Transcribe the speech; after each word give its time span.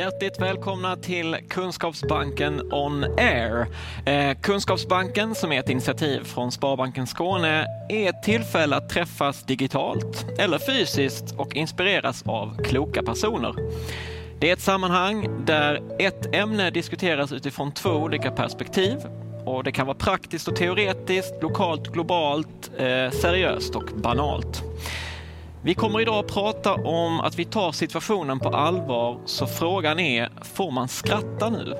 Hjärtligt 0.00 0.40
välkomna 0.40 0.96
till 0.96 1.36
Kunskapsbanken 1.48 2.72
On 2.72 3.04
Air. 3.04 3.66
Eh, 4.06 4.38
Kunskapsbanken, 4.40 5.34
som 5.34 5.52
är 5.52 5.60
ett 5.60 5.68
initiativ 5.70 6.24
från 6.24 6.52
Sparbanken 6.52 7.06
Skåne, 7.06 7.66
är 7.88 8.08
ett 8.08 8.22
tillfälle 8.22 8.76
att 8.76 8.88
träffas 8.88 9.42
digitalt 9.42 10.26
eller 10.38 10.58
fysiskt 10.58 11.34
och 11.36 11.56
inspireras 11.56 12.22
av 12.26 12.62
kloka 12.64 13.02
personer. 13.02 13.54
Det 14.38 14.48
är 14.48 14.52
ett 14.52 14.60
sammanhang 14.60 15.44
där 15.46 15.82
ett 15.98 16.34
ämne 16.34 16.70
diskuteras 16.70 17.32
utifrån 17.32 17.72
två 17.72 17.90
olika 17.90 18.30
perspektiv 18.30 18.96
och 19.44 19.64
det 19.64 19.72
kan 19.72 19.86
vara 19.86 19.96
praktiskt 19.96 20.48
och 20.48 20.56
teoretiskt, 20.56 21.42
lokalt, 21.42 21.92
globalt, 21.92 22.70
eh, 22.78 23.10
seriöst 23.10 23.76
och 23.76 23.84
banalt. 23.94 24.62
Vi 25.62 25.74
kommer 25.74 26.00
idag 26.00 26.24
att 26.24 26.32
prata 26.32 26.74
om 26.74 27.20
att 27.20 27.38
vi 27.38 27.44
tar 27.44 27.72
situationen 27.72 28.38
på 28.40 28.48
allvar, 28.48 29.20
så 29.24 29.46
frågan 29.46 29.98
är, 29.98 30.30
får 30.42 30.70
man 30.70 30.88
skratta 30.88 31.50
nu? 31.50 31.74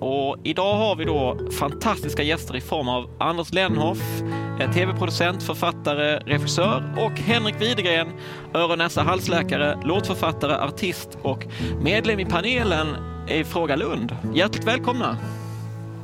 Och 0.00 0.36
idag 0.42 0.74
har 0.74 0.96
vi 0.96 1.04
då 1.04 1.38
fantastiska 1.58 2.22
gäster 2.22 2.56
i 2.56 2.60
form 2.60 2.88
av 2.88 3.10
Anders 3.18 3.52
Lenhoff, 3.52 4.22
eh, 4.60 4.72
tv-producent, 4.72 5.42
författare, 5.42 6.18
regissör 6.18 6.94
och 6.98 7.12
Henrik 7.12 7.60
Widegren, 7.60 8.08
öron, 8.54 8.78
näsa, 8.78 9.02
halsläkare, 9.02 9.78
låtförfattare, 9.84 10.54
artist 10.54 11.18
och 11.22 11.46
medlem 11.80 12.20
i 12.20 12.24
panelen 12.24 12.86
i 13.28 13.44
Fråga 13.44 13.76
Lund. 13.76 14.16
Hjärtligt 14.34 14.64
välkomna! 14.64 15.16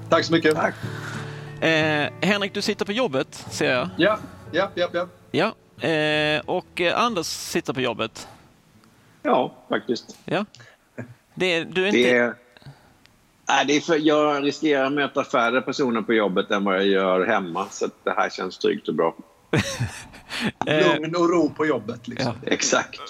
Tack 0.09 0.25
så 0.25 0.33
mycket. 0.33 0.55
Tack. 0.55 0.75
Eh, 1.61 2.09
Henrik, 2.21 2.55
du 2.55 2.63
sitter 2.63 2.85
på 2.85 2.93
jobbet 2.93 3.47
ser 3.51 3.73
jag. 3.73 3.89
Ja, 3.97 4.19
ja, 4.51 4.71
ja. 4.75 4.89
ja. 4.93 5.07
Ja, 5.31 5.55
eh, 5.89 6.41
och 6.47 6.81
eh, 6.81 6.99
Anders 6.99 7.27
sitter 7.27 7.73
på 7.73 7.81
jobbet. 7.81 8.29
Ja, 9.23 9.55
faktiskt. 9.69 10.19
Ja. 10.25 10.45
Det, 11.35 11.65
du 11.65 11.83
är 11.83 11.87
inte... 11.87 11.99
Det 11.99 12.11
är, 12.11 12.35
nej, 13.49 13.67
det 13.67 13.77
är 13.77 13.81
för, 13.81 13.97
jag 13.97 14.45
riskerar 14.45 14.85
att 14.85 14.93
möta 14.93 15.25
färre 15.25 15.61
personer 15.61 16.03
på 16.03 16.15
jobbet 16.15 16.51
än 16.51 16.65
vad 16.65 16.75
jag 16.75 16.87
gör 16.87 17.27
hemma. 17.27 17.67
Så 17.71 17.85
att 17.85 18.05
det 18.05 18.11
här 18.11 18.31
känns 18.31 18.59
tryggt 18.59 18.89
och 18.89 18.95
bra. 18.95 19.15
Eh, 20.67 21.01
Lugn 21.01 21.17
och 21.17 21.31
ro 21.31 21.51
på 21.51 21.67
jobbet. 21.67 22.09
Liksom. 22.09 22.33
Exakt. 22.47 23.01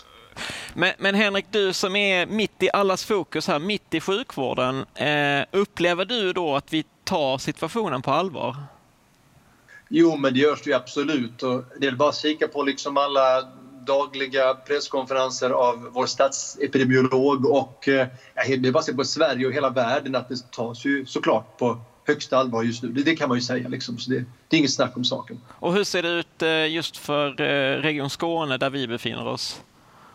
Men, 0.75 0.93
men 0.99 1.15
Henrik, 1.15 1.47
du 1.51 1.73
som 1.73 1.97
är 1.97 2.27
mitt 2.27 2.63
i 2.63 2.71
allas 2.73 3.05
fokus 3.05 3.49
här, 3.49 3.59
mitt 3.59 3.95
i 3.95 4.01
sjukvården. 4.01 4.85
Eh, 4.95 5.45
upplever 5.51 6.05
du 6.05 6.33
då 6.33 6.57
att 6.57 6.73
vi 6.73 6.85
tar 7.05 7.39
situationen 7.39 8.03
på 8.03 8.11
allvar? 8.11 8.57
Jo, 9.95 10.17
men 10.17 10.35
det 10.35 10.41
görs 10.41 10.63
det 10.63 10.71
ju 10.71 10.77
absolut. 10.77 11.43
Och 11.43 11.65
det 11.81 11.87
är 11.87 11.93
bara 11.93 12.09
att 12.09 12.17
kika 12.17 12.49
på 12.49 12.63
liksom 12.63 12.97
alla 12.97 13.49
dagliga 13.87 14.55
presskonferenser 14.55 15.51
av 15.51 15.89
vår 15.93 16.07
statsepidemiolog 16.07 17.47
och 17.47 17.89
eh, 17.89 18.07
det 18.35 18.69
är 18.69 18.73
bara 18.73 18.79
att 18.79 18.85
se 18.85 18.93
på 18.93 19.05
Sverige 19.05 19.47
och 19.47 19.53
hela 19.53 19.71
världen 19.71 20.17
att 20.17 20.29
det 20.29 20.51
tas 20.51 20.85
ju 20.85 21.07
såklart 21.07 21.59
på 21.59 21.81
högsta 22.07 22.39
allvar 22.39 22.63
just 22.63 22.83
nu. 22.83 22.89
Det, 22.89 23.03
det 23.03 23.17
kan 23.17 23.29
man 23.29 23.39
ju 23.39 23.43
säga. 23.43 23.69
Liksom. 23.69 23.99
Så 23.99 24.11
det, 24.11 24.25
det 24.49 24.57
är 24.57 24.59
inget 24.59 24.73
snack 24.73 24.97
om 24.97 25.05
saken. 25.05 25.41
Och 25.49 25.75
hur 25.75 25.85
ser 25.85 26.03
det 26.03 26.09
ut 26.09 26.43
eh, 26.43 26.75
just 26.75 26.97
för 26.97 27.41
eh, 27.41 27.83
Region 27.83 28.11
Skåne 28.11 28.57
där 28.57 28.71
vi 28.71 28.89
befinner 28.89 29.27
oss? 29.27 29.61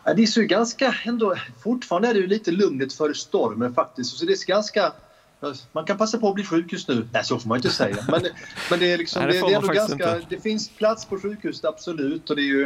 Ja, 0.04 0.14
det 0.14 0.22
är 0.22 0.38
ju 0.38 0.46
ganska 0.46 0.94
ändå, 1.04 1.36
fortfarande 1.62 2.08
är 2.08 2.14
det 2.14 2.20
ju 2.20 2.26
lite 2.26 2.50
lugnet 2.50 2.92
före 2.92 3.14
stormen 3.14 3.74
faktiskt. 3.74 4.16
Så 4.16 4.24
det 4.24 4.32
är 4.32 4.46
ganska, 4.46 4.92
man 5.72 5.84
kan 5.84 5.98
passa 5.98 6.18
på 6.18 6.28
att 6.28 6.34
bli 6.34 6.44
sjuk 6.44 6.72
just 6.72 6.88
nu. 6.88 7.08
Nej, 7.12 7.24
så 7.24 7.38
får 7.38 7.48
man 7.48 7.58
inte 7.58 7.70
säga. 7.70 7.96
Men, 8.08 8.22
men 8.70 8.78
det, 8.78 8.92
är 8.92 8.98
liksom, 8.98 9.22
Nej, 9.26 9.32
det 9.32 9.40
det, 9.40 9.46
det 9.48 9.54
är 9.54 9.74
ganska, 9.74 9.92
inte. 9.92 10.26
det 10.28 10.40
finns 10.40 10.68
plats 10.68 11.04
på 11.04 11.18
sjukhuset 11.18 11.64
absolut. 11.64 12.30
Och 12.30 12.36
det 12.36 12.42
är 12.42 12.44
ju, 12.44 12.64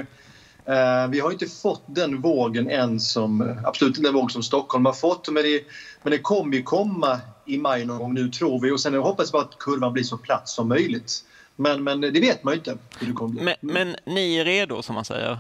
eh, 0.65 1.09
vi 1.09 1.21
har 1.21 1.33
inte 1.33 1.47
fått 1.47 1.83
den 1.87 2.21
vågen 2.21 2.71
än 2.71 3.01
som, 3.01 3.59
absolut 3.65 3.97
inte 3.97 4.09
den 4.09 4.15
våg 4.15 4.31
som 4.31 4.43
Stockholm 4.43 4.87
har 4.87 4.93
fått. 4.93 5.29
Men 5.29 5.43
det, 5.43 5.65
men 6.03 6.11
det 6.11 6.19
kommer 6.19 6.57
ju 6.57 6.63
komma 6.63 7.21
i 7.47 7.59
maj 7.59 7.85
någon 7.85 7.99
gång 7.99 8.15
nu 8.15 8.29
tror 8.29 8.61
vi. 8.61 8.71
Och 8.71 8.81
sen 8.81 8.95
hoppas 8.95 9.35
vi 9.35 9.39
att 9.39 9.59
kurvan 9.59 9.93
blir 9.93 10.05
så 10.05 10.17
platt 10.17 10.49
som 10.49 10.69
möjligt. 10.69 11.25
Men, 11.57 11.85
men 11.85 12.01
det 12.01 12.21
vet 12.21 12.45
man 12.45 12.55
ju 12.55 12.59
inte 12.59 12.79
hur 12.99 13.07
det 13.07 13.13
kommer 13.13 13.33
bli. 13.33 13.43
Men, 13.43 13.55
men 13.61 13.97
ni 14.15 14.37
är 14.37 14.45
redo 14.45 14.83
som 14.83 14.95
man 14.95 15.05
säger? 15.05 15.39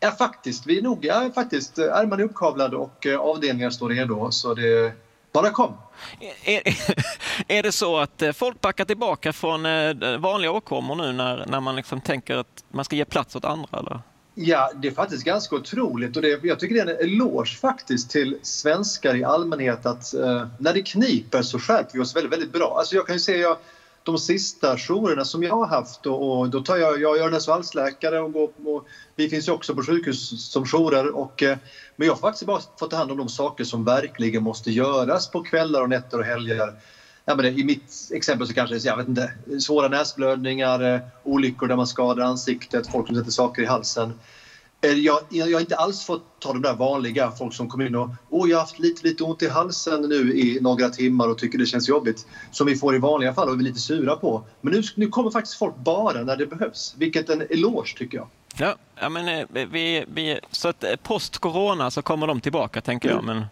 Ja, 0.00 0.10
faktiskt. 0.10 0.66
Vi 0.66 0.78
är 0.78 0.82
nog, 0.82 1.04
ja, 1.04 1.30
faktiskt. 1.34 1.78
Ärmarna 1.78 2.22
är 2.22 2.26
uppkavlade 2.26 2.76
och 2.76 3.06
eh, 3.06 3.18
avdelningar 3.18 3.70
står 3.70 3.88
redo. 3.88 4.30
Så 4.30 4.54
det, 4.54 4.92
bara 5.34 5.50
kom. 5.50 5.76
Är, 6.44 6.62
är 7.58 7.62
det 7.62 7.72
så 7.72 7.96
att 7.96 8.22
eh, 8.22 8.32
folk 8.32 8.60
backar 8.60 8.84
tillbaka 8.84 9.32
från 9.32 9.66
eh, 9.66 10.18
vanliga 10.18 10.50
åkommor 10.50 10.96
nu 10.96 11.12
när, 11.12 11.46
när 11.46 11.60
man 11.60 11.76
liksom 11.76 12.00
tänker 12.00 12.36
att 12.36 12.64
man 12.68 12.84
ska 12.84 12.96
ge 12.96 13.04
plats 13.04 13.36
åt 13.36 13.44
andra? 13.44 13.78
Eller? 13.78 14.00
Ja, 14.34 14.72
det 14.74 14.88
är 14.88 14.92
faktiskt 14.92 15.24
ganska 15.24 15.56
otroligt 15.56 16.16
och 16.16 16.22
det, 16.22 16.44
jag 16.44 16.60
tycker 16.60 16.74
det 16.74 16.80
är 16.80 16.96
en 16.96 17.10
eloge 17.10 17.58
faktiskt 17.60 18.10
till 18.10 18.38
svenskar 18.42 19.14
i 19.14 19.24
allmänhet 19.24 19.86
att 19.86 20.14
eh, 20.14 20.46
när 20.58 20.74
det 20.74 20.82
kniper 20.82 21.42
så 21.42 21.58
skärper 21.58 21.92
vi 21.92 22.00
oss 22.00 22.16
väldigt, 22.16 22.32
väldigt 22.32 22.52
bra. 22.52 22.76
Alltså 22.78 22.94
jag 22.96 23.06
kan 23.06 23.14
ju 23.14 23.20
säga 23.20 23.38
jag, 23.38 23.56
de 24.04 24.18
sista 24.18 24.76
jourerna 24.76 25.24
som 25.24 25.42
jag 25.42 25.56
har 25.56 25.66
haft 25.66 26.06
och, 26.06 26.38
och 26.38 26.50
då 26.50 26.60
tar 26.60 26.76
jag, 26.76 27.00
jag 27.00 27.18
är 27.18 27.22
öronens 27.22 27.46
halsläkare. 27.46 28.20
och, 28.20 28.32
går, 28.32 28.50
och 28.64 28.86
vi 29.16 29.28
finns 29.28 29.48
ju 29.48 29.52
också 29.52 29.74
på 29.74 29.82
sjukhus 29.82 30.50
som 30.52 30.64
jourer 30.66 31.16
och 31.16 31.42
eh, 31.42 31.58
men 31.96 32.06
jag 32.06 32.14
har 32.14 32.20
faktiskt 32.20 32.46
bara 32.46 32.60
fått 32.78 32.90
ta 32.90 32.96
hand 32.96 33.10
om 33.10 33.18
de 33.18 33.28
saker 33.28 33.64
som 33.64 33.84
verkligen 33.84 34.42
måste 34.42 34.70
göras 34.70 35.26
på 35.26 35.42
kvällar 35.42 35.82
och 35.82 35.88
nätter 35.88 36.18
och 36.18 36.24
helger. 36.24 36.72
Ja, 37.24 37.34
men 37.34 37.44
I 37.44 37.64
mitt 37.64 37.92
exempel 38.10 38.46
så 38.46 38.54
kanske 38.54 38.74
det 38.74 38.84
är 38.84 38.86
jag 38.86 38.96
vet 38.96 39.08
inte, 39.08 39.32
svåra 39.60 39.88
näsblödningar, 39.88 40.94
eh, 40.94 41.00
olyckor 41.22 41.66
där 41.68 41.76
man 41.76 41.86
skadar 41.86 42.24
ansiktet, 42.24 42.86
folk 42.86 43.06
som 43.06 43.16
sätter 43.16 43.30
saker 43.30 43.62
i 43.62 43.66
halsen. 43.66 44.14
Eh, 44.84 44.92
jag, 44.92 45.20
jag 45.28 45.52
har 45.56 45.60
inte 45.60 45.76
alls 45.76 46.04
fått 46.04 46.40
ta 46.40 46.52
de 46.52 46.62
där 46.62 46.74
vanliga, 46.74 47.30
folk 47.30 47.54
som 47.54 47.68
kommer 47.68 47.86
in 47.86 47.94
och 47.94 48.08
oh, 48.30 48.50
jag 48.50 48.56
har 48.56 48.62
haft 48.62 48.78
lite, 48.78 49.06
lite 49.06 49.24
ont 49.24 49.42
i 49.42 49.48
halsen 49.48 50.02
nu 50.02 50.36
i 50.36 50.60
några 50.60 50.88
timmar 50.88 51.28
och 51.28 51.38
tycker 51.38 51.58
det 51.58 51.66
känns 51.66 51.88
jobbigt. 51.88 52.26
Som 52.50 52.66
vi 52.66 52.76
får 52.76 52.94
i 52.94 52.98
vanliga 52.98 53.32
fall 53.32 53.48
och 53.48 53.54
är 53.54 53.58
lite 53.58 53.80
sura 53.80 54.16
på. 54.16 54.42
Men 54.60 54.72
nu, 54.72 54.82
nu 54.94 55.06
kommer 55.06 55.30
faktiskt 55.30 55.58
folk 55.58 55.76
bara 55.76 56.22
när 56.22 56.36
det 56.36 56.46
behövs, 56.46 56.94
vilket 56.96 57.28
är 57.28 57.32
en 57.32 57.46
eloge 57.50 57.94
tycker 57.96 58.18
jag. 58.18 58.28
Ja, 58.56 58.76
ja 59.00 59.08
men 59.08 59.28
eh, 59.28 59.46
vi, 59.50 60.04
vi, 60.08 60.40
så 60.50 60.68
att 60.68 60.84
eh, 60.84 60.96
post 60.96 61.38
corona 61.38 61.90
så 61.90 62.02
kommer 62.02 62.26
de 62.26 62.40
tillbaka 62.40 62.80
tänker 62.80 63.08
jag. 63.08 63.24
Men, 63.24 63.44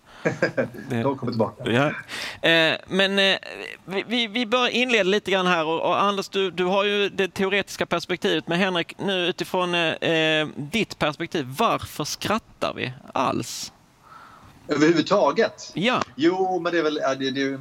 de 1.02 1.16
kommer 1.19 1.32
tillbaka. 1.32 1.70
Ja. 1.70 1.88
Eh, 2.49 2.76
men 2.87 3.38
vi, 4.06 4.26
vi 4.26 4.46
bör 4.46 4.69
inleda 4.69 5.02
lite 5.02 5.31
grann 5.31 5.46
här 5.46 5.64
och, 5.64 6.02
Anders, 6.02 6.28
du, 6.28 6.50
du 6.50 6.64
har 6.64 6.84
ju 6.84 7.08
det 7.08 7.28
teoretiska 7.28 7.87
perspektivet. 7.87 8.49
Men 8.49 8.58
Henrik, 8.58 8.99
nu 8.99 9.26
utifrån 9.26 9.72
ditt 10.56 10.99
perspektiv, 10.99 11.46
varför 11.58 12.04
skrattar 12.04 12.75
vi 12.75 12.93
alls? 13.14 13.72
Överhuvudtaget? 14.69 15.70
Ja. 15.75 16.02
Jo, 16.14 16.60
men 16.60 16.72
det 16.72 16.78
är 16.78 16.82
väl, 16.82 16.94
det, 16.94 17.31
det, 17.31 17.58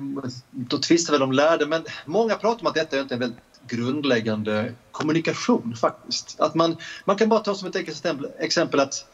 då 0.52 0.78
tvistar 0.78 1.14
väl 1.14 1.20
de 1.20 1.32
lärde, 1.32 1.66
men 1.66 1.84
många 2.06 2.36
pratar 2.36 2.62
om 2.62 2.68
att 2.68 2.74
detta 2.74 2.98
är 2.98 3.02
inte 3.02 3.16
en 3.16 3.20
väldigt 3.20 3.51
grundläggande 3.68 4.74
kommunikation 4.92 5.76
faktiskt. 5.76 6.40
Att 6.40 6.56
man, 6.56 6.76
man 7.06 7.16
kan 7.16 7.30
bara 7.30 7.40
ta 7.40 7.56
som 7.56 7.68
ett 7.68 7.76
exempel, 7.76 8.28
exempel 8.40 8.80
att 8.80 9.06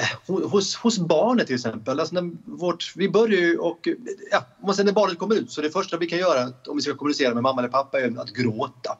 eh, 0.00 0.36
hos, 0.50 0.76
hos 0.76 0.98
barnet 0.98 1.46
till 1.46 1.54
exempel, 1.54 2.00
alltså 2.00 2.14
när 2.14 2.30
vårt, 2.44 2.92
vi 2.96 3.08
börjar 3.08 3.40
ju 3.40 3.58
och, 3.58 3.88
ja, 4.30 4.38
om 4.60 4.66
man 4.66 4.74
säger 4.74 4.84
när 4.84 4.92
barnet 4.92 5.18
kommer 5.18 5.34
ut 5.34 5.50
så 5.50 5.60
det 5.60 5.70
första 5.70 5.96
vi 5.96 6.06
kan 6.06 6.18
göra 6.18 6.52
om 6.66 6.76
vi 6.76 6.82
ska 6.82 6.94
kommunicera 6.94 7.34
med 7.34 7.42
mamma 7.42 7.60
eller 7.60 7.68
pappa 7.68 8.00
är 8.00 8.20
att 8.20 8.30
gråta. 8.30 8.96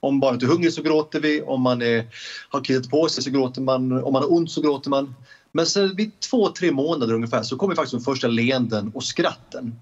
Om 0.00 0.20
barnet 0.20 0.42
är 0.42 0.46
hungrigt 0.46 0.74
så 0.74 0.82
gråter 0.82 1.20
vi, 1.20 1.42
om 1.42 1.60
man 1.60 1.82
är, 1.82 2.06
har 2.48 2.60
kissat 2.60 2.90
på 2.90 3.08
sig 3.08 3.24
så 3.24 3.30
gråter 3.30 3.60
man, 3.60 3.92
om 4.02 4.12
man 4.12 4.22
har 4.22 4.32
ont 4.32 4.50
så 4.50 4.60
gråter 4.60 4.90
man. 4.90 5.14
Men 5.52 5.66
sen 5.66 5.96
vid 5.96 6.20
två, 6.20 6.48
tre 6.48 6.72
månader 6.72 7.14
ungefär 7.14 7.42
så 7.42 7.56
kommer 7.56 7.74
faktiskt 7.74 7.92
de 7.92 8.12
första 8.12 8.26
leenden 8.28 8.90
och 8.94 9.04
skratten. 9.04 9.74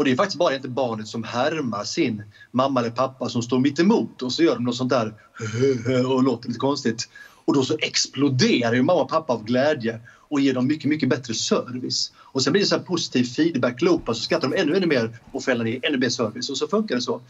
Och 0.00 0.04
det 0.04 0.10
är 0.12 0.16
faktiskt 0.16 0.38
bara 0.38 0.54
inte 0.54 0.68
barnet 0.68 1.08
som 1.08 1.24
härmar 1.24 1.84
sin 1.84 2.22
mamma 2.50 2.80
eller 2.80 2.90
pappa 2.90 3.28
som 3.28 3.42
står 3.42 3.58
mitt 3.58 3.78
emot 3.78 4.22
och 4.22 4.32
så 4.32 4.42
gör 4.42 4.54
de 4.54 4.64
något 4.64 4.76
sånt 4.76 4.90
där 4.90 5.14
och 6.06 6.22
låter 6.22 6.48
lite 6.48 6.60
konstigt. 6.60 7.08
Och 7.44 7.54
då 7.54 7.64
så 7.64 7.76
exploderar 7.78 8.72
ju 8.72 8.82
mamma 8.82 9.02
och 9.02 9.08
pappa 9.08 9.32
av 9.32 9.44
glädje 9.44 10.00
och 10.28 10.40
ger 10.40 10.54
dem 10.54 10.66
mycket, 10.66 10.88
mycket 10.88 11.08
bättre 11.08 11.34
service. 11.34 12.12
Och 12.18 12.42
sen 12.42 12.52
blir 12.52 12.62
det 12.62 12.68
så 12.68 12.76
här 12.76 12.82
positiv 12.82 13.24
feedback 13.24 13.82
loop, 13.82 14.08
och 14.08 14.16
så 14.16 14.22
skrattar 14.22 14.48
de 14.48 14.56
ännu, 14.60 14.76
ännu 14.76 14.86
mer 14.86 15.18
och 15.32 15.42
fäller 15.42 15.64
ner 15.64 15.80
ännu 15.82 15.98
mer 15.98 16.08
service 16.08 16.50
och 16.50 16.58
så 16.58 16.68
funkar 16.68 16.94
det 16.94 17.00
så. 17.00 17.20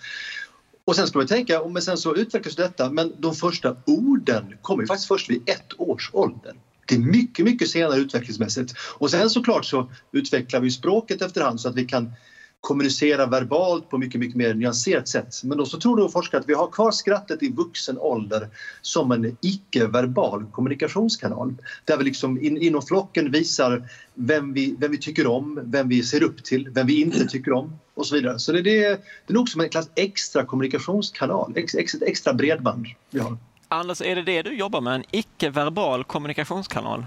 Och 0.84 0.96
sen 0.96 1.06
ska 1.06 1.19
man 1.19 1.26
tänka, 1.26 1.69
men 1.69 1.82
sen 1.82 1.99
så 1.99 2.16
utvecklas 2.16 2.56
detta, 2.56 2.90
men 2.90 3.12
de 3.19 3.34
första 3.34 3.76
orden 3.87 4.56
kommer 4.62 4.82
ju 4.82 4.87
faktiskt 4.87 5.08
först 5.08 5.31
vid 5.31 5.43
ett 5.49 5.73
års 5.78 6.11
ålder. 6.12 6.55
Det 6.87 6.94
är 6.94 6.99
mycket, 6.99 7.44
mycket 7.44 7.70
senare 7.70 7.99
utvecklingsmässigt. 7.99 8.75
Och 8.99 9.11
sen 9.11 9.31
såklart 9.31 9.64
så 9.64 9.90
utvecklar 10.12 10.61
vi 10.61 10.70
språket 10.70 11.23
efterhand 11.23 11.61
så 11.61 11.69
att 11.69 11.75
vi 11.75 11.84
kan 11.84 12.12
kommunicera 12.60 13.26
verbalt 13.26 13.90
på 13.90 13.98
mycket, 13.98 14.20
mycket 14.20 14.36
mer 14.36 14.54
nyanserat 14.54 15.08
sätt. 15.08 15.44
Men 15.44 15.58
då 15.58 15.66
så 15.66 15.80
tror 15.80 15.96
då 15.96 16.08
forskare 16.08 16.40
att 16.40 16.48
vi 16.48 16.54
har 16.54 16.66
kvar 16.66 16.90
skrattet 16.90 17.42
i 17.42 17.52
vuxen 17.52 17.98
ålder 17.98 18.48
som 18.80 19.12
en 19.12 19.36
icke-verbal 19.40 20.46
kommunikationskanal. 20.52 21.54
Där 21.84 21.96
vi 21.96 22.04
liksom 22.04 22.42
in, 22.42 22.56
inom 22.62 22.82
flocken 22.82 23.30
visar 23.30 23.88
vem 24.14 24.52
vi, 24.52 24.76
vem 24.78 24.90
vi 24.90 24.98
tycker 24.98 25.26
om, 25.26 25.60
vem 25.64 25.88
vi 25.88 26.02
ser 26.02 26.22
upp 26.22 26.44
till, 26.44 26.68
vem 26.70 26.86
vi 26.86 27.00
inte 27.00 27.26
tycker 27.26 27.52
om 27.52 27.78
och 27.94 28.06
så 28.06 28.14
vidare. 28.14 28.38
Så 28.38 28.52
det, 28.52 28.62
det, 28.62 28.80
det 28.80 29.32
är 29.32 29.32
nog 29.32 29.48
som 29.48 29.60
en 29.60 29.68
klass 29.68 29.90
extra 29.94 30.44
kommunikationskanal, 30.44 31.52
ex, 31.56 31.74
ex, 31.74 31.94
ett 31.94 32.02
extra 32.02 32.32
bredband 32.32 32.86
vi 33.10 33.20
har. 33.20 33.36
Anders, 33.68 34.00
är 34.00 34.16
det 34.16 34.22
det 34.22 34.42
du 34.42 34.56
jobbar 34.56 34.80
med? 34.80 34.94
En 34.94 35.04
icke-verbal 35.10 36.04
kommunikationskanal? 36.04 37.04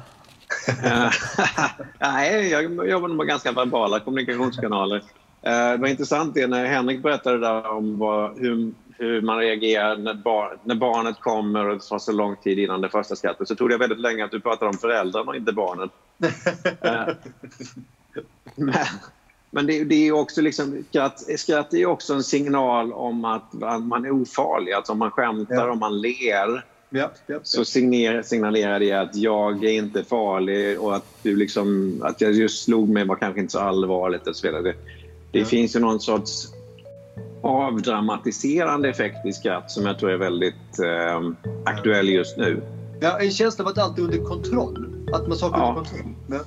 Nej, 2.00 2.50
jag 2.50 2.90
jobbar 2.90 3.08
med 3.08 3.28
ganska 3.28 3.52
verbala 3.52 4.00
kommunikationskanaler. 4.00 5.04
Eh, 5.44 5.72
det 5.72 5.78
var 5.78 5.88
intressant 5.88 6.34
det 6.34 6.48
när 6.48 6.66
Henrik 6.66 7.04
berättade 7.04 7.40
där 7.40 7.70
om 7.70 7.98
vad, 7.98 8.40
hur, 8.40 8.72
hur 8.98 9.22
man 9.22 9.38
reagerar 9.38 9.98
när, 9.98 10.14
bar, 10.14 10.58
när 10.64 10.76
barnet 10.76 11.20
kommer 11.20 11.66
och 11.66 11.78
det 11.78 11.84
tar 11.84 12.00
så 12.00 12.12
lång 12.12 12.36
tid 12.36 12.60
innan 12.60 12.82
det 12.82 12.90
första 12.90 13.16
skrattet. 13.16 13.48
Så 13.48 13.56
tog 13.56 13.70
det 13.70 13.78
väldigt 13.78 14.00
länge 14.00 14.26
att 14.26 14.32
du 14.32 14.40
pratade 14.40 14.70
om 14.70 14.78
föräldrarna 14.78 15.30
och 15.30 15.36
inte 15.36 15.54
barnet. 15.54 15.92
Eh, 16.82 17.08
men 18.56 18.74
men 19.52 19.68
det, 19.68 19.84
det 19.84 20.08
är 20.08 20.12
också 20.12 20.42
liksom, 20.42 20.84
skratt, 20.90 21.40
skratt 21.40 21.74
är 21.74 21.86
också 21.86 22.14
en 22.14 22.24
signal 22.24 22.94
om 22.94 23.26
att 23.26 23.54
man 23.84 24.06
är 24.06 24.12
ofarlig. 24.12 24.72
Alltså 24.74 24.92
om 24.92 25.00
man 25.00 25.12
skämtar, 25.12 25.56
ja. 25.56 25.72
om 25.72 25.80
man 25.80 26.02
ler 26.02 26.64
Ja, 26.96 27.12
ja, 27.26 27.40
så 27.44 27.66
signalerar 27.66 28.80
det 28.80 28.92
att 28.92 29.16
jag 29.16 29.64
är 29.64 29.72
inte 29.72 30.04
farlig 30.04 30.80
och 30.80 30.96
att, 30.96 31.06
du 31.22 31.36
liksom, 31.36 32.00
att 32.04 32.22
jag 32.22 32.32
just 32.32 32.64
slog 32.64 32.90
mig 32.90 33.06
var 33.06 33.16
kanske 33.16 33.40
inte 33.40 33.52
så 33.52 33.60
allvarligt. 33.60 34.28
Och 34.28 34.36
så 34.36 34.48
vidare. 34.48 34.74
Det, 35.34 35.40
ja. 35.40 35.46
finns 35.46 35.76
ju 35.76 35.80
någon 35.80 36.00
sorts 36.00 36.48
avdramatiserande 37.42 38.90
effekt 38.90 39.26
i 39.26 39.34
skratt 39.34 39.72
som 39.72 39.86
jag 39.86 40.00
tror 40.00 40.12
är 40.12 40.18
väldigt 40.18 40.80
eh, 40.80 41.50
aktuell 41.66 42.10
just 42.10 42.38
nu. 42.38 42.64
Ja, 43.00 43.20
en 43.20 43.32
känsla 43.32 43.64
av 43.64 43.72
att 43.72 43.78
allt 43.78 43.98
är 43.98 44.02
under 44.02 44.18
kontroll. 44.18 45.08
Att 45.14 45.28
man 45.28 45.38
saker 45.38 45.58
ja. 45.58 45.68
under 45.68 45.82
kontroll. 45.82 46.16
Ja. 46.28 46.40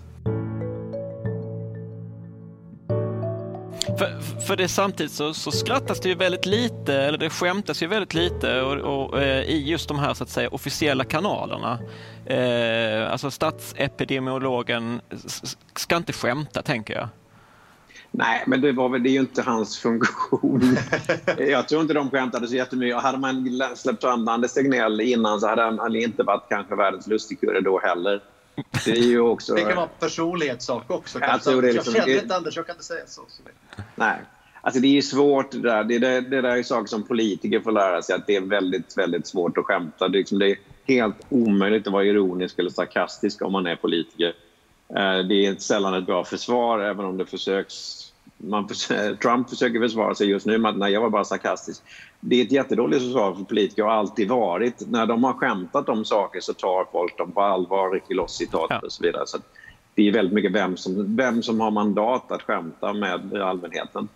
För, 3.98 4.40
för 4.40 4.56
det 4.56 4.68
samtidigt 4.68 5.12
så, 5.12 5.34
så 5.34 5.50
skrattas 5.50 6.00
det 6.00 6.08
ju 6.08 6.14
väldigt 6.14 6.46
lite, 6.46 6.94
eller 6.94 7.18
det 7.18 7.30
skämtas 7.30 7.82
ju 7.82 7.86
väldigt 7.86 8.14
lite 8.14 8.62
och, 8.62 8.76
och, 8.76 9.22
eh, 9.22 9.42
i 9.42 9.70
just 9.70 9.88
de 9.88 9.98
här 9.98 10.14
så 10.14 10.24
att 10.24 10.30
säga 10.30 10.48
officiella 10.48 11.04
kanalerna. 11.04 11.78
Eh, 12.26 13.12
alltså 13.12 13.30
statsepidemiologen 13.30 15.00
ska 15.76 15.96
inte 15.96 16.12
skämta, 16.12 16.62
tänker 16.62 16.94
jag. 16.94 17.08
Nej, 18.18 18.44
men 18.46 18.60
det, 18.60 18.72
var 18.72 18.88
väl, 18.88 19.02
det 19.02 19.08
är 19.08 19.12
ju 19.12 19.20
inte 19.20 19.42
hans 19.42 19.78
funktion. 19.78 20.76
jag 21.38 21.68
tror 21.68 21.82
inte 21.82 21.94
de 21.94 22.10
skämtade 22.10 22.48
så 22.48 22.54
jättemycket. 22.54 23.02
Hade 23.02 23.18
man 23.18 23.62
släppt 23.76 24.00
fram 24.00 24.28
Anders 24.28 24.52
Tegnell 24.52 25.00
innan 25.00 25.40
så 25.40 25.48
hade 25.48 25.62
han 25.62 25.96
inte 25.96 26.22
varit 26.22 26.48
kanske 26.48 26.74
världens 26.74 27.06
lustigkurre 27.06 27.60
då 27.60 27.80
heller. 27.80 28.22
Det, 28.84 28.90
är 28.90 28.96
ju 28.96 29.20
också... 29.20 29.54
det 29.54 29.60
kan 29.60 29.76
vara 29.76 29.86
en 29.86 29.90
personlighetssak 30.00 30.90
också. 30.90 31.20
Jag, 31.20 31.42
tror 31.42 31.62
det 31.62 31.72
liksom, 31.72 31.94
jag 31.94 32.04
känner 32.04 32.22
inte 32.22 32.36
Anders, 32.36 32.56
jag 32.56 32.66
kan 32.66 32.74
inte 32.74 32.84
säga 32.84 33.06
så. 33.06 33.22
Nej. 33.94 34.16
Alltså 34.60 34.80
det 34.80 34.98
är 34.98 35.02
svårt 35.02 35.50
det 35.50 35.58
där. 35.58 35.84
Det, 35.84 35.98
det, 35.98 36.20
det 36.20 36.40
där 36.40 36.56
är 36.56 36.62
saker 36.62 36.88
som 36.88 37.02
politiker 37.02 37.60
får 37.60 37.72
lära 37.72 38.02
sig 38.02 38.14
att 38.14 38.26
det 38.26 38.36
är 38.36 38.40
väldigt, 38.40 38.98
väldigt 38.98 39.26
svårt 39.26 39.58
att 39.58 39.64
skämta. 39.64 40.08
Det 40.08 40.16
är, 40.16 40.18
liksom, 40.18 40.38
det 40.38 40.50
är 40.50 40.58
helt 40.86 41.16
omöjligt 41.28 41.86
att 41.86 41.92
vara 41.92 42.04
ironisk 42.04 42.58
eller 42.58 42.70
sarkastisk 42.70 43.42
om 43.42 43.52
man 43.52 43.66
är 43.66 43.76
politiker. 43.76 44.34
Eh, 44.88 45.18
det 45.18 45.46
är 45.46 45.54
sällan 45.54 45.94
ett 45.94 46.06
bra 46.06 46.24
försvar, 46.24 46.78
även 46.80 47.04
om 47.04 47.16
det 47.16 47.26
försöks 47.26 48.05
man, 48.36 48.68
Trump 49.22 49.50
försöker 49.50 49.80
försvara 49.80 50.14
sig 50.14 50.28
just 50.28 50.46
nu 50.46 50.58
med 50.58 50.82
att 50.82 50.92
jag 50.92 51.00
var 51.00 51.10
bara 51.10 51.24
sarkastisk. 51.24 51.82
Det 52.20 52.40
är 52.40 52.44
ett 52.44 52.52
jättedåligt 52.52 53.02
försvar 53.02 53.34
för 53.34 53.44
politiker 53.44 53.82
och 53.82 53.90
har 53.90 53.96
alltid 53.96 54.28
varit. 54.28 54.90
När 54.90 55.06
de 55.06 55.24
har 55.24 55.32
skämtat 55.32 55.88
om 55.88 56.04
saker 56.04 56.40
så 56.40 56.52
tar 56.52 56.86
folk 56.92 57.18
dem 57.18 57.32
på 57.32 57.40
allvar, 57.40 57.90
rycker 57.90 58.14
loss 58.14 58.36
citat 58.36 58.66
ja. 58.70 58.78
och 58.78 58.92
så 58.92 59.02
vidare. 59.02 59.26
Så 59.26 59.38
det 59.94 60.08
är 60.08 60.12
väldigt 60.12 60.34
mycket 60.34 60.52
vem 60.52 60.76
som, 60.76 61.16
vem 61.16 61.42
som 61.42 61.60
har 61.60 61.70
mandat 61.70 62.32
att 62.32 62.42
skämta 62.42 62.92
med 62.92 63.34
allmänheten. 63.34 64.08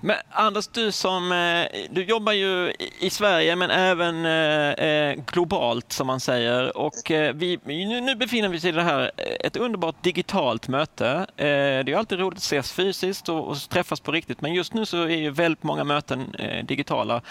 Men 0.00 0.16
Anders, 0.30 0.66
du 0.66 0.92
som 0.92 1.32
eh, 1.32 1.86
du 1.90 2.04
jobbar 2.04 2.32
ju 2.32 2.72
i 2.98 3.10
Sverige 3.10 3.56
men 3.56 3.70
även 3.70 4.24
eh, 4.24 4.86
eh, 4.86 5.18
globalt 5.32 5.92
som 5.92 6.06
man 6.06 6.20
säger 6.20 6.76
och 6.76 7.10
vi, 7.34 7.58
nu 8.00 8.14
befinner 8.14 8.48
vi 8.48 8.58
oss 8.58 8.64
i 8.64 8.72
det 8.72 8.82
här, 8.82 9.10
ett 9.16 9.56
underbart 9.56 10.02
digitalt 10.02 10.68
möte. 10.68 11.26
Det 11.36 11.92
är 11.92 11.96
alltid 11.96 12.18
roligt 12.18 12.38
att 12.38 12.42
ses 12.42 12.72
fysiskt 12.72 13.28
och 13.28 13.56
träffas 13.68 14.00
på 14.00 14.12
riktigt 14.12 14.40
men 14.40 14.54
just 14.54 14.74
nu 14.74 14.86
så 14.86 15.02
är 15.02 15.08
ju 15.08 15.30
väldigt 15.30 15.62
många 15.62 15.84
möten 15.84 16.36
digitala. 16.64 17.22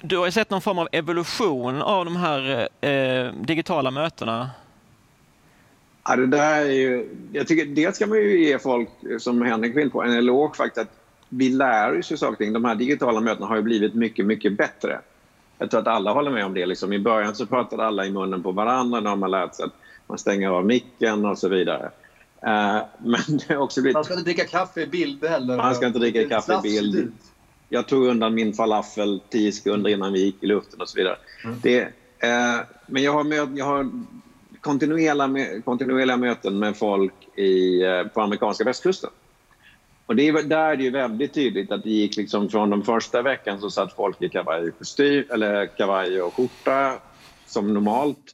Du 0.00 0.16
har 0.16 0.26
ju 0.26 0.32
sett 0.32 0.50
någon 0.50 0.62
form 0.62 0.78
av 0.78 0.88
evolution 0.92 1.82
av 1.82 2.04
de 2.04 2.16
här 2.16 2.68
digitala 3.46 3.90
mötena. 3.90 4.50
Ja, 6.04 6.16
det 6.16 6.26
där 6.26 6.60
är 6.60 6.70
ju, 6.70 7.08
jag 7.32 7.48
tycker 7.48 7.66
dels 7.66 7.96
ska 7.96 8.06
man 8.06 8.18
ju 8.18 8.44
ge 8.44 8.58
folk, 8.58 8.88
som 9.18 9.42
Henrik 9.42 9.76
vill 9.76 9.90
på, 9.90 10.02
en 10.02 10.12
eloge 10.12 10.56
faktiskt 10.56 10.78
att 10.78 11.01
vi 11.34 11.48
lär 11.48 11.98
oss 11.98 12.12
ju 12.12 12.16
saker 12.16 12.36
ting. 12.36 12.52
De 12.52 12.64
här 12.64 12.74
digitala 12.74 13.20
mötena 13.20 13.46
har 13.46 13.56
ju 13.56 13.62
blivit 13.62 13.94
mycket, 13.94 14.26
mycket 14.26 14.56
bättre. 14.56 15.00
Jag 15.58 15.70
tror 15.70 15.80
att 15.80 15.86
alla 15.86 16.12
håller 16.12 16.30
med 16.30 16.44
om 16.44 16.54
det. 16.54 16.66
Liksom. 16.66 16.92
I 16.92 16.98
början 16.98 17.34
så 17.34 17.46
pratade 17.46 17.84
alla 17.84 18.06
i 18.06 18.10
munnen 18.10 18.42
på 18.42 18.52
varandra. 18.52 19.00
Nu 19.00 19.08
har 19.08 19.16
man 19.16 19.30
lärt 19.30 19.54
sig 19.54 19.64
att 19.64 19.72
man 20.06 20.18
stänger 20.18 20.48
av 20.48 20.66
micken 20.66 21.24
och 21.24 21.38
så 21.38 21.48
vidare. 21.48 21.90
Uh, 22.46 22.82
men 22.98 23.20
det 23.28 23.54
har 23.54 23.56
också 23.56 23.80
blivit... 23.80 23.94
Man 23.94 24.04
ska 24.04 24.14
inte 24.14 24.24
dricka 24.24 24.44
kaffe 24.44 24.80
i 24.80 24.86
bild 24.86 25.24
heller. 25.24 25.56
Man 25.56 25.74
ska 25.74 25.86
inte 25.86 25.98
dricka 25.98 26.28
kaffe 26.28 26.58
i 26.58 26.60
bild. 26.62 27.12
Jag 27.68 27.88
tog 27.88 28.06
undan 28.06 28.34
min 28.34 28.52
falafel 28.52 29.20
tio 29.30 29.52
sekunder 29.52 29.90
innan 29.90 30.12
vi 30.12 30.24
gick 30.24 30.42
i 30.42 30.46
luften 30.46 30.80
och 30.80 30.88
så 30.88 30.98
vidare. 30.98 31.16
Mm. 31.44 31.56
Det, 31.62 31.82
uh, 31.82 32.60
men 32.86 33.02
jag 33.02 33.12
har, 33.12 33.24
möt, 33.24 33.48
jag 33.54 33.64
har 33.64 33.90
kontinuerliga, 34.60 35.62
kontinuerliga 35.62 36.16
möten 36.16 36.58
med 36.58 36.76
folk 36.76 37.14
i, 37.36 37.84
uh, 37.84 38.06
på 38.06 38.20
amerikanska 38.20 38.64
västkusten. 38.64 39.10
Och 40.12 40.16
det 40.16 40.28
är, 40.28 40.42
där 40.42 40.72
är 40.72 40.76
det 40.76 40.82
ju 40.82 40.90
väldigt 40.90 41.34
tydligt 41.34 41.72
att 41.72 41.82
det 41.82 41.90
gick 41.90 42.16
liksom 42.16 42.48
från 42.48 42.70
den 42.70 42.82
första 42.82 43.22
veckan 43.22 43.60
så 43.60 43.70
satt 43.70 43.92
folk 43.92 44.22
i 44.22 44.28
kavaj 44.28 44.68
och 44.68 44.78
kostym, 44.78 45.24
eller 45.30 45.66
kavaj 45.66 46.22
och 46.22 46.34
skjorta 46.34 46.98
som 47.46 47.74
normalt. 47.74 48.32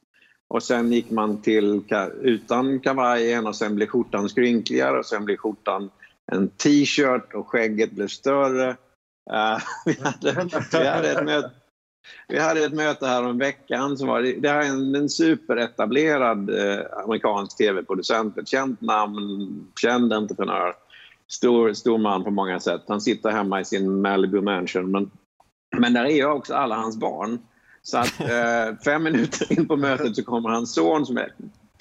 Och 0.48 0.62
sen 0.62 0.92
gick 0.92 1.10
man 1.10 1.42
till 1.42 1.82
utan 2.22 2.80
kavajen 2.80 3.46
och 3.46 3.56
sen 3.56 3.74
blev 3.74 3.86
skjortan 3.86 4.28
skrynkligare 4.28 4.98
och 4.98 5.06
sen 5.06 5.24
blev 5.24 5.36
skjortan 5.36 5.90
en 6.32 6.48
t-shirt 6.48 7.34
och 7.34 7.48
skägget 7.48 7.90
blev 7.90 8.08
större. 8.08 8.68
Uh, 8.70 9.58
vi, 9.84 9.96
hade, 10.02 10.48
vi, 10.72 10.86
hade 10.86 11.10
ett 11.10 11.24
möte, 11.24 11.50
Vi 12.28 12.38
hade 12.38 12.64
ett 12.64 12.74
möte 12.74 13.06
här 13.06 13.26
om 13.26 13.38
veckan. 13.38 13.98
Som 13.98 14.08
var, 14.08 14.22
det 14.22 14.48
här 14.48 14.60
är 14.60 14.68
en, 14.68 14.94
en 14.94 15.08
superetablerad 15.08 16.50
eh, 16.50 16.84
amerikansk 17.04 17.56
tv-producent. 17.56 18.38
Ett 18.38 18.48
känt 18.48 18.80
namn, 18.80 19.66
känd 19.80 20.12
entreprenör. 20.12 20.74
Stor, 21.30 21.72
stor 21.72 21.98
man 21.98 22.24
på 22.24 22.30
många 22.30 22.60
sätt. 22.60 22.82
Han 22.88 23.00
sitter 23.00 23.30
hemma 23.30 23.60
i 23.60 23.64
sin 23.64 24.00
Malibu 24.00 24.40
mansion. 24.40 24.90
Men, 24.90 25.10
men 25.76 25.92
där 25.92 26.04
är 26.04 26.30
också 26.30 26.54
alla 26.54 26.74
hans 26.74 26.96
barn. 26.96 27.38
Så 27.82 27.98
att 27.98 28.20
eh, 28.20 28.78
fem 28.84 29.02
minuter 29.02 29.58
in 29.58 29.68
på 29.68 29.76
mötet 29.76 30.16
så 30.16 30.24
kommer 30.24 30.48
hans 30.48 30.74
son 30.74 31.06
som 31.06 31.16
är 31.16 31.32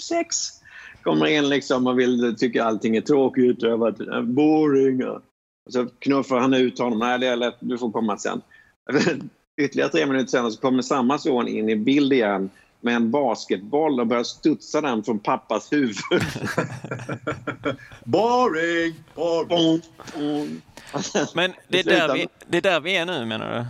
sex 0.01 0.57
kommer 1.07 1.25
in 1.25 1.49
liksom 1.49 1.87
och 1.87 1.99
vill, 1.99 2.35
tycker 2.37 2.61
allting 2.61 2.95
är 2.95 3.01
tråkigt 3.01 3.63
och 3.63 4.23
boring. 4.23 5.05
Och 5.05 5.21
så 5.69 5.85
knuffar 5.99 6.39
han 6.39 6.53
ut 6.53 6.79
honom. 6.79 6.99
Nej, 6.99 7.19
det 7.19 7.27
är 7.27 7.35
lätt, 7.35 7.55
du 7.59 7.77
får 7.77 7.91
komma 7.91 8.17
sen. 8.17 8.41
Ytterligare 9.61 9.89
tre 9.89 10.05
minuter 10.05 10.27
senare 10.27 10.51
så 10.51 10.61
kommer 10.61 10.81
samma 10.81 11.17
son 11.17 11.47
in 11.47 11.69
i 11.69 11.75
bild 11.75 12.13
igen 12.13 12.49
med 12.87 12.95
en 12.95 13.11
basketboll 13.11 13.99
och 13.99 14.07
börjar 14.07 14.23
studsa 14.23 14.81
den 14.81 15.03
från 15.03 15.19
pappas 15.19 15.73
huvud. 15.73 15.95
boring! 18.03 18.95
boring. 19.15 19.81
Men 21.35 21.53
det 21.67 21.79
är, 21.79 21.83
där 21.83 22.13
vi, 22.13 22.27
det 22.47 22.57
är 22.57 22.61
där 22.61 22.79
vi 22.79 22.95
är 22.95 23.05
nu 23.05 23.25
menar 23.25 23.57
du? 23.57 23.65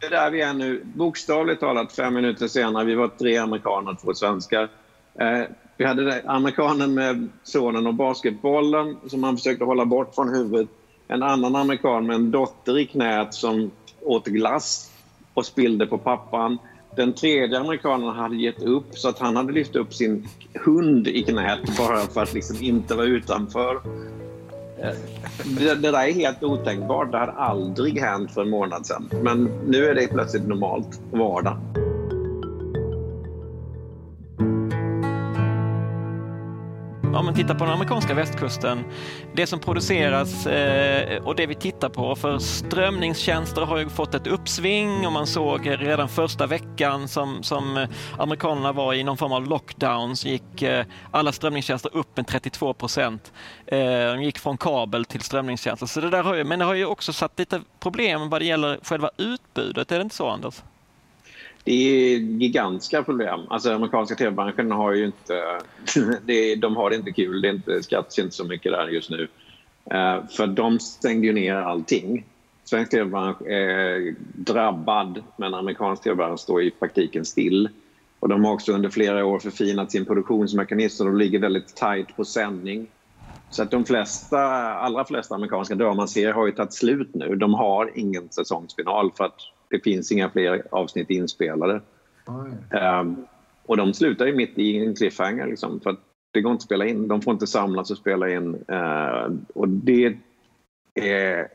Det 0.00 0.06
är 0.06 0.10
där 0.10 0.30
vi 0.30 0.40
är 0.40 0.52
nu. 0.52 0.82
Bokstavligt 0.84 1.60
talat 1.60 1.92
fem 1.92 2.14
minuter 2.14 2.48
senare. 2.48 2.84
Vi 2.84 2.94
var 2.94 3.08
tre 3.08 3.36
amerikaner 3.36 3.90
och 3.90 4.00
två 4.00 4.14
svenskar. 4.14 4.68
Eh, 5.14 5.42
vi 5.76 5.84
hade 5.84 6.22
amerikanen 6.26 6.94
med 6.94 7.28
sonen 7.42 7.86
och 7.86 7.94
basketbollen 7.94 8.96
som 9.06 9.24
han 9.24 9.36
försökte 9.36 9.64
hålla 9.64 9.84
bort 9.84 10.14
från 10.14 10.34
huvudet. 10.34 10.68
En 11.08 11.22
annan 11.22 11.56
amerikan 11.56 12.06
med 12.06 12.16
en 12.16 12.30
dotter 12.30 12.78
i 12.78 12.86
knät 12.86 13.34
som 13.34 13.70
åt 14.00 14.26
glass 14.26 14.92
och 15.34 15.46
spillde 15.46 15.86
på 15.86 15.98
pappan. 15.98 16.58
Den 16.96 17.12
tredje 17.12 17.58
amerikanen 17.58 18.08
hade 18.08 18.36
gett 18.36 18.62
upp 18.62 18.86
så 18.90 19.08
att 19.08 19.18
han 19.18 19.36
hade 19.36 19.52
lyft 19.52 19.76
upp 19.76 19.94
sin 19.94 20.28
hund 20.54 21.08
i 21.08 21.22
knät 21.22 21.78
bara 21.78 21.98
för 21.98 22.22
att 22.22 22.34
liksom 22.34 22.56
inte 22.60 22.94
vara 22.94 23.06
utanför. 23.06 23.74
Eh, 24.78 24.94
det, 25.44 25.74
det 25.74 25.90
där 25.90 26.08
är 26.08 26.12
helt 26.12 26.42
otänkbart. 26.42 27.12
Det 27.12 27.18
hade 27.18 27.32
aldrig 27.32 27.98
hänt 27.98 28.30
för 28.34 28.42
en 28.42 28.50
månad 28.50 28.86
sedan. 28.86 29.10
Men 29.22 29.44
nu 29.66 29.84
är 29.84 29.94
det 29.94 30.06
plötsligt 30.06 30.46
normalt 30.46 31.00
vardag. 31.12 31.56
Om 37.14 37.24
man 37.24 37.34
tittar 37.34 37.54
på 37.54 37.64
den 37.64 37.72
amerikanska 37.72 38.14
västkusten, 38.14 38.84
det 39.34 39.46
som 39.46 39.58
produceras 39.58 40.46
eh, 40.46 41.22
och 41.24 41.36
det 41.36 41.46
vi 41.46 41.54
tittar 41.54 41.88
på 41.88 42.16
för 42.16 42.38
strömningstjänster 42.38 43.62
har 43.62 43.78
ju 43.78 43.88
fått 43.88 44.14
ett 44.14 44.26
uppsving 44.26 45.06
och 45.06 45.12
man 45.12 45.26
såg 45.26 45.68
redan 45.70 46.08
första 46.08 46.46
veckan 46.46 47.08
som, 47.08 47.42
som 47.42 47.86
amerikanerna 48.18 48.72
var 48.72 48.94
i 48.94 49.04
någon 49.04 49.16
form 49.16 49.32
av 49.32 49.46
lockdown 49.46 50.16
så 50.16 50.28
gick 50.28 50.62
eh, 50.62 50.86
alla 51.10 51.32
strömningstjänster 51.32 51.96
upp 51.96 52.16
med 52.16 52.26
32 52.26 52.74
procent. 52.74 53.32
Eh, 53.66 53.78
de 53.78 54.22
gick 54.22 54.38
från 54.38 54.56
kabel 54.56 55.04
till 55.04 55.20
strömningstjänster. 55.20 55.86
Så 55.86 56.00
det 56.00 56.10
där 56.10 56.22
har 56.22 56.34
ju, 56.34 56.44
men 56.44 56.58
det 56.58 56.64
har 56.64 56.74
ju 56.74 56.86
också 56.86 57.12
satt 57.12 57.38
lite 57.38 57.60
problem 57.80 58.28
vad 58.28 58.40
det 58.40 58.44
gäller 58.44 58.78
själva 58.82 59.10
utbudet, 59.16 59.92
är 59.92 59.96
det 59.96 60.02
inte 60.02 60.16
så 60.16 60.28
Anders? 60.28 60.62
Det 61.64 61.72
är 61.72 62.18
gigantiska 62.18 63.02
problem. 63.02 63.40
Alltså 63.48 63.72
amerikanska 63.72 64.14
tv-branschen 64.14 64.70
har 64.70 64.92
ju 64.92 65.04
inte... 65.04 65.60
Det, 66.26 66.56
de 66.56 66.76
har 66.76 66.90
det 66.90 66.96
inte 66.96 67.12
kul. 67.12 67.42
Det 67.42 67.48
är 67.48 67.52
inte, 67.52 67.82
skattas 67.82 68.18
inte 68.18 68.34
så 68.34 68.44
mycket 68.44 68.72
där 68.72 68.88
just 68.88 69.10
nu. 69.10 69.22
Uh, 69.94 70.26
för 70.28 70.46
de 70.46 70.80
stängde 70.80 71.26
ju 71.26 71.32
ner 71.32 71.54
allting. 71.54 72.24
Svensk 72.64 72.90
tv-bransch 72.90 73.42
är 73.42 74.14
drabbad, 74.34 75.22
men 75.36 75.54
amerikansk 75.54 76.02
tv-bransch 76.02 76.40
står 76.40 76.62
i 76.62 76.70
praktiken 76.70 77.24
still. 77.24 77.68
Och 78.20 78.28
de 78.28 78.44
har 78.44 78.52
också 78.52 78.72
under 78.72 78.90
flera 78.90 79.24
år 79.24 79.38
förfinat 79.38 79.92
sin 79.92 80.04
produktionsmekanism 80.04 81.02
och 81.02 81.12
de 81.12 81.18
ligger 81.18 81.38
väldigt 81.38 81.76
tajt 81.76 82.16
på 82.16 82.24
sändning. 82.24 82.86
Så 83.50 83.62
att 83.62 83.70
de 83.70 83.84
flesta, 83.84 84.40
allra 84.74 85.04
flesta 85.04 85.34
amerikanska 85.34 85.74
dramanserier 85.74 86.32
har 86.32 86.46
ju 86.46 86.52
tagit 86.52 86.72
slut 86.72 87.14
nu. 87.14 87.36
De 87.36 87.54
har 87.54 87.90
ingen 87.94 88.28
säsongsfinal 88.28 89.12
för 89.16 89.24
att 89.24 89.40
det 89.72 89.80
finns 89.80 90.12
inga 90.12 90.30
fler 90.30 90.62
avsnitt 90.70 91.10
inspelade. 91.10 91.80
Um, 93.00 93.26
och 93.66 93.76
de 93.76 93.94
slutar 93.94 94.26
ju 94.26 94.34
mitt 94.34 94.58
i 94.58 94.78
en 94.78 94.94
cliffhanger 94.94 95.46
liksom, 95.46 95.80
för 95.80 95.96
det 96.32 96.40
går 96.40 96.52
inte 96.52 96.62
att 96.62 96.66
spela 96.66 96.86
in. 96.86 97.08
De 97.08 97.22
får 97.22 97.32
inte 97.32 97.46
samlas 97.46 97.90
och 97.90 97.96
spela 97.96 98.30
in. 98.30 98.54
Uh, 98.54 99.32
och 99.54 99.68
det 99.68 100.16
är, 100.94 101.48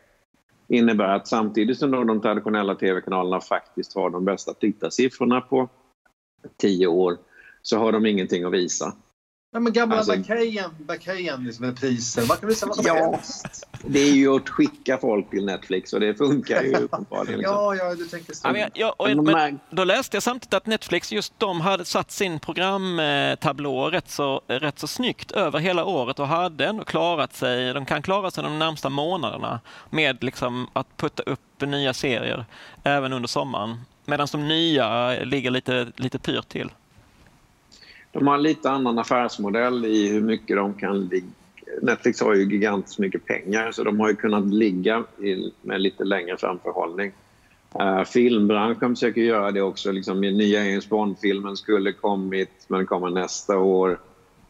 innebär 0.68 1.16
att 1.16 1.28
samtidigt 1.28 1.78
som 1.78 1.92
de 1.92 2.22
traditionella 2.22 2.76
tv-kanalerna 2.76 3.40
faktiskt 3.40 3.96
har 3.96 4.10
de 4.10 4.26
bästa 4.26 4.54
tittarsiffrorna 4.54 5.42
på 5.42 5.70
tio 6.58 6.88
år 6.88 7.18
så 7.62 7.78
har 7.78 7.92
de 7.92 8.06
ingenting 8.06 8.44
att 8.44 8.54
visa. 8.54 8.94
Ja, 9.52 9.60
men 9.60 9.74
gamla 9.74 9.98
alltså, 9.98 10.14
Bacayan 10.80 11.44
liksom 11.44 11.66
med 11.66 11.80
priser. 11.80 12.28
Man 12.28 12.38
kan 12.38 12.50
visa 12.50 12.66
vad 12.66 12.76
som 12.76 12.86
ja, 12.88 12.94
helst. 12.94 13.68
Det 13.86 14.00
är 14.00 14.14
ju 14.14 14.36
att 14.36 14.50
skicka 14.50 14.98
folk 14.98 15.30
till 15.30 15.46
Netflix 15.46 15.94
och 15.94 16.00
det 16.00 16.16
funkar 16.16 16.64
ju 16.64 16.76
uppenbarligen. 16.76 17.40
Liksom. 17.40 17.56
Ja, 17.56 17.76
ja, 17.76 17.96
du 17.96 18.06
tänker 18.06 18.34
så. 18.34 18.48
Ja, 18.48 18.52
men, 18.52 18.70
ja, 18.74 18.96
och, 18.98 19.24
men, 19.24 19.60
då 19.70 19.84
läste 19.84 20.16
jag 20.16 20.24
samtidigt 20.24 20.54
att 20.54 20.66
Netflix 20.66 21.12
just 21.12 21.40
de 21.40 21.62
hade 21.62 21.86
satt 21.86 22.12
sin 22.12 22.40
programtablå 22.40 23.90
rätt 23.90 24.10
så, 24.10 24.42
rätt 24.48 24.80
så 24.80 24.88
snyggt 24.88 25.32
över 25.32 25.60
hela 25.60 25.86
året 25.86 26.20
och 26.20 26.28
hade 26.28 26.66
ändå 26.66 26.84
klarat 26.84 27.36
sig. 27.36 27.74
De 27.74 27.86
kan 27.86 28.02
klara 28.02 28.32
sig 28.32 28.44
de 28.44 28.60
närmsta 28.60 28.90
månaderna 28.90 29.60
med 29.90 30.24
liksom 30.24 30.68
att 30.74 30.98
putta 30.98 31.24
upp 31.24 31.62
nya 31.62 31.94
serier 31.94 32.46
även 32.84 33.14
under 33.14 33.28
sommaren. 33.28 33.82
Medan 34.06 34.28
de 34.32 34.48
nya 34.48 35.12
ligger 35.24 35.52
lite, 35.52 35.88
lite 35.96 36.20
pyrt 36.20 36.50
till. 36.50 36.72
De 38.18 38.28
har 38.28 38.36
en 38.36 38.44
lite 38.44 38.70
annan 38.70 39.00
affärsmodell 39.00 39.86
i 39.86 40.10
hur 40.10 40.22
mycket 40.22 40.58
de 40.58 40.74
kan 40.74 41.06
ligga. 41.06 41.28
Netflix 41.82 42.22
har 42.22 42.36
ju 42.36 42.52
gigantiskt 42.52 43.00
mycket 43.00 43.26
pengar 43.26 43.72
så 43.72 43.84
de 43.84 44.00
har 44.00 44.10
ju 44.10 44.16
kunnat 44.16 44.46
ligga 44.46 45.04
i, 45.22 45.52
med 45.62 45.82
lite 45.82 46.04
längre 46.04 46.38
framförhållning. 46.38 47.12
Uh, 47.82 48.04
filmbranschen 48.04 48.96
försöker 48.96 49.22
göra 49.22 49.52
det 49.52 49.62
också. 49.62 49.92
Liksom, 49.92 50.22
nya 50.22 50.66
James 50.66 50.90
Bond-filmen 50.90 51.58
skulle 51.58 51.92
kommit 51.92 52.66
men 52.68 52.86
kommer 52.86 53.10
nästa 53.10 53.58
år. 53.58 54.00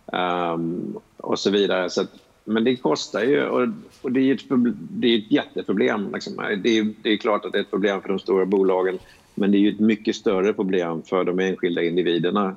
Um, 0.06 1.00
och 1.18 1.40
så 1.40 1.50
vidare. 1.50 1.90
Så 1.90 2.02
att, 2.02 2.12
men 2.44 2.64
det 2.64 2.76
kostar 2.76 3.24
ju 3.24 3.46
och, 3.46 3.68
och 4.02 4.12
det 4.12 4.20
är 4.20 4.34
ett, 4.34 4.44
det 4.90 5.08
är 5.08 5.18
ett 5.18 5.32
jätteproblem. 5.32 6.12
Liksom. 6.14 6.40
Eh, 6.40 6.58
det, 6.58 6.78
är, 6.78 6.94
det 7.02 7.10
är 7.14 7.18
klart 7.18 7.46
att 7.46 7.52
det 7.52 7.58
är 7.58 7.62
ett 7.62 7.72
problem 7.72 8.02
för 8.02 8.10
de 8.10 8.20
stora 8.20 8.46
bolagen 8.46 9.00
men 9.36 9.52
det 9.52 9.58
är 9.58 9.60
ju 9.60 9.70
ett 9.70 9.80
mycket 9.80 10.16
större 10.16 10.54
problem 10.54 11.02
för 11.02 11.24
de 11.24 11.40
enskilda 11.40 11.84
individerna 11.84 12.56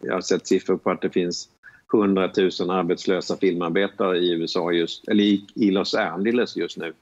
jag 0.00 0.14
har 0.14 0.20
sett 0.20 0.46
siffror 0.46 0.76
på 0.76 0.90
att 0.90 1.02
det 1.02 1.10
finns 1.10 1.48
100 1.94 2.30
000 2.60 2.70
arbetslösa 2.70 3.36
filmarbetare 3.36 4.18
i 4.18 4.32
USA 4.32 4.72
just, 4.72 5.08
eller 5.08 5.24
i, 5.24 5.70
Los 5.70 5.94
Angeles 5.94 6.56
just 6.56 6.76
nu. 6.76 6.92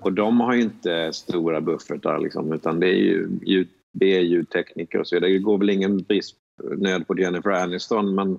Och 0.00 0.12
de 0.12 0.40
har 0.40 0.54
ju 0.54 0.62
inte 0.62 1.12
stora 1.12 1.60
buffertar 1.60 2.18
liksom, 2.18 2.52
utan 2.52 2.80
det 2.80 2.86
är 2.86 2.98
ju 2.98 3.28
ljud, 3.46 3.68
det 3.92 4.16
är 4.16 4.20
ljudtekniker 4.20 4.98
och 4.98 5.06
så 5.06 5.16
vidare. 5.16 5.32
Det 5.32 5.38
går 5.38 5.58
väl 5.58 5.70
ingen 5.70 5.98
brist 5.98 6.36
nöd 6.76 7.06
på 7.06 7.18
Jennifer 7.18 7.50
Aniston 7.50 8.14
men 8.14 8.38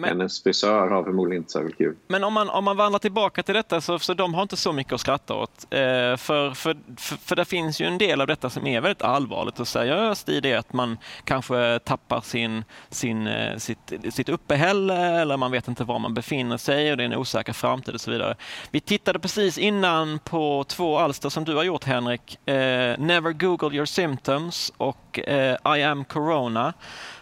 men, 0.00 0.08
Hennes 0.08 0.42
frisör 0.42 0.88
har 0.88 1.04
förmodligen 1.04 1.42
inte 1.42 1.52
särskilt 1.52 1.78
kul. 1.78 1.96
Men 2.08 2.24
om 2.24 2.32
man, 2.32 2.50
om 2.50 2.64
man 2.64 2.76
vandrar 2.76 2.98
tillbaka 2.98 3.42
till 3.42 3.54
detta 3.54 3.80
så, 3.80 3.98
så 3.98 4.14
de 4.14 4.34
har 4.34 4.42
inte 4.42 4.56
så 4.56 4.72
mycket 4.72 4.92
att 4.92 5.00
skratta 5.00 5.34
åt. 5.34 5.66
Eh, 5.70 5.78
för, 6.16 6.54
för, 6.54 6.76
för, 6.96 7.16
för 7.16 7.36
det 7.36 7.44
finns 7.44 7.80
ju 7.80 7.86
en 7.86 7.98
del 7.98 8.20
av 8.20 8.26
detta 8.26 8.50
som 8.50 8.66
är 8.66 8.80
väldigt 8.80 9.02
allvarligt 9.02 9.60
och 9.60 9.68
seriöst 9.68 10.28
i 10.28 10.40
det 10.40 10.54
att 10.54 10.72
man 10.72 10.98
kanske 11.24 11.78
tappar 11.84 12.20
sin, 12.20 12.64
sin, 12.90 13.26
eh, 13.26 13.56
sitt, 13.56 13.92
sitt 14.10 14.28
uppehälle 14.28 14.94
eller 14.94 15.36
man 15.36 15.50
vet 15.50 15.68
inte 15.68 15.84
var 15.84 15.98
man 15.98 16.14
befinner 16.14 16.56
sig 16.56 16.90
och 16.90 16.96
det 16.96 17.02
är 17.02 17.06
en 17.06 17.16
osäker 17.16 17.52
framtid 17.52 17.94
och 17.94 18.00
så 18.00 18.10
vidare. 18.10 18.34
Vi 18.70 18.80
tittade 18.80 19.18
precis 19.18 19.58
innan 19.58 20.18
på 20.18 20.64
två 20.68 20.98
alster 20.98 21.28
som 21.28 21.44
du 21.44 21.56
har 21.56 21.64
gjort 21.64 21.84
Henrik. 21.84 22.48
Eh, 22.48 22.98
Never 22.98 23.32
Google 23.32 23.76
your 23.76 23.86
symptoms 23.86 24.72
och 24.76 25.18
eh, 25.18 25.76
I 25.76 25.82
am 25.82 26.04
corona. 26.04 26.74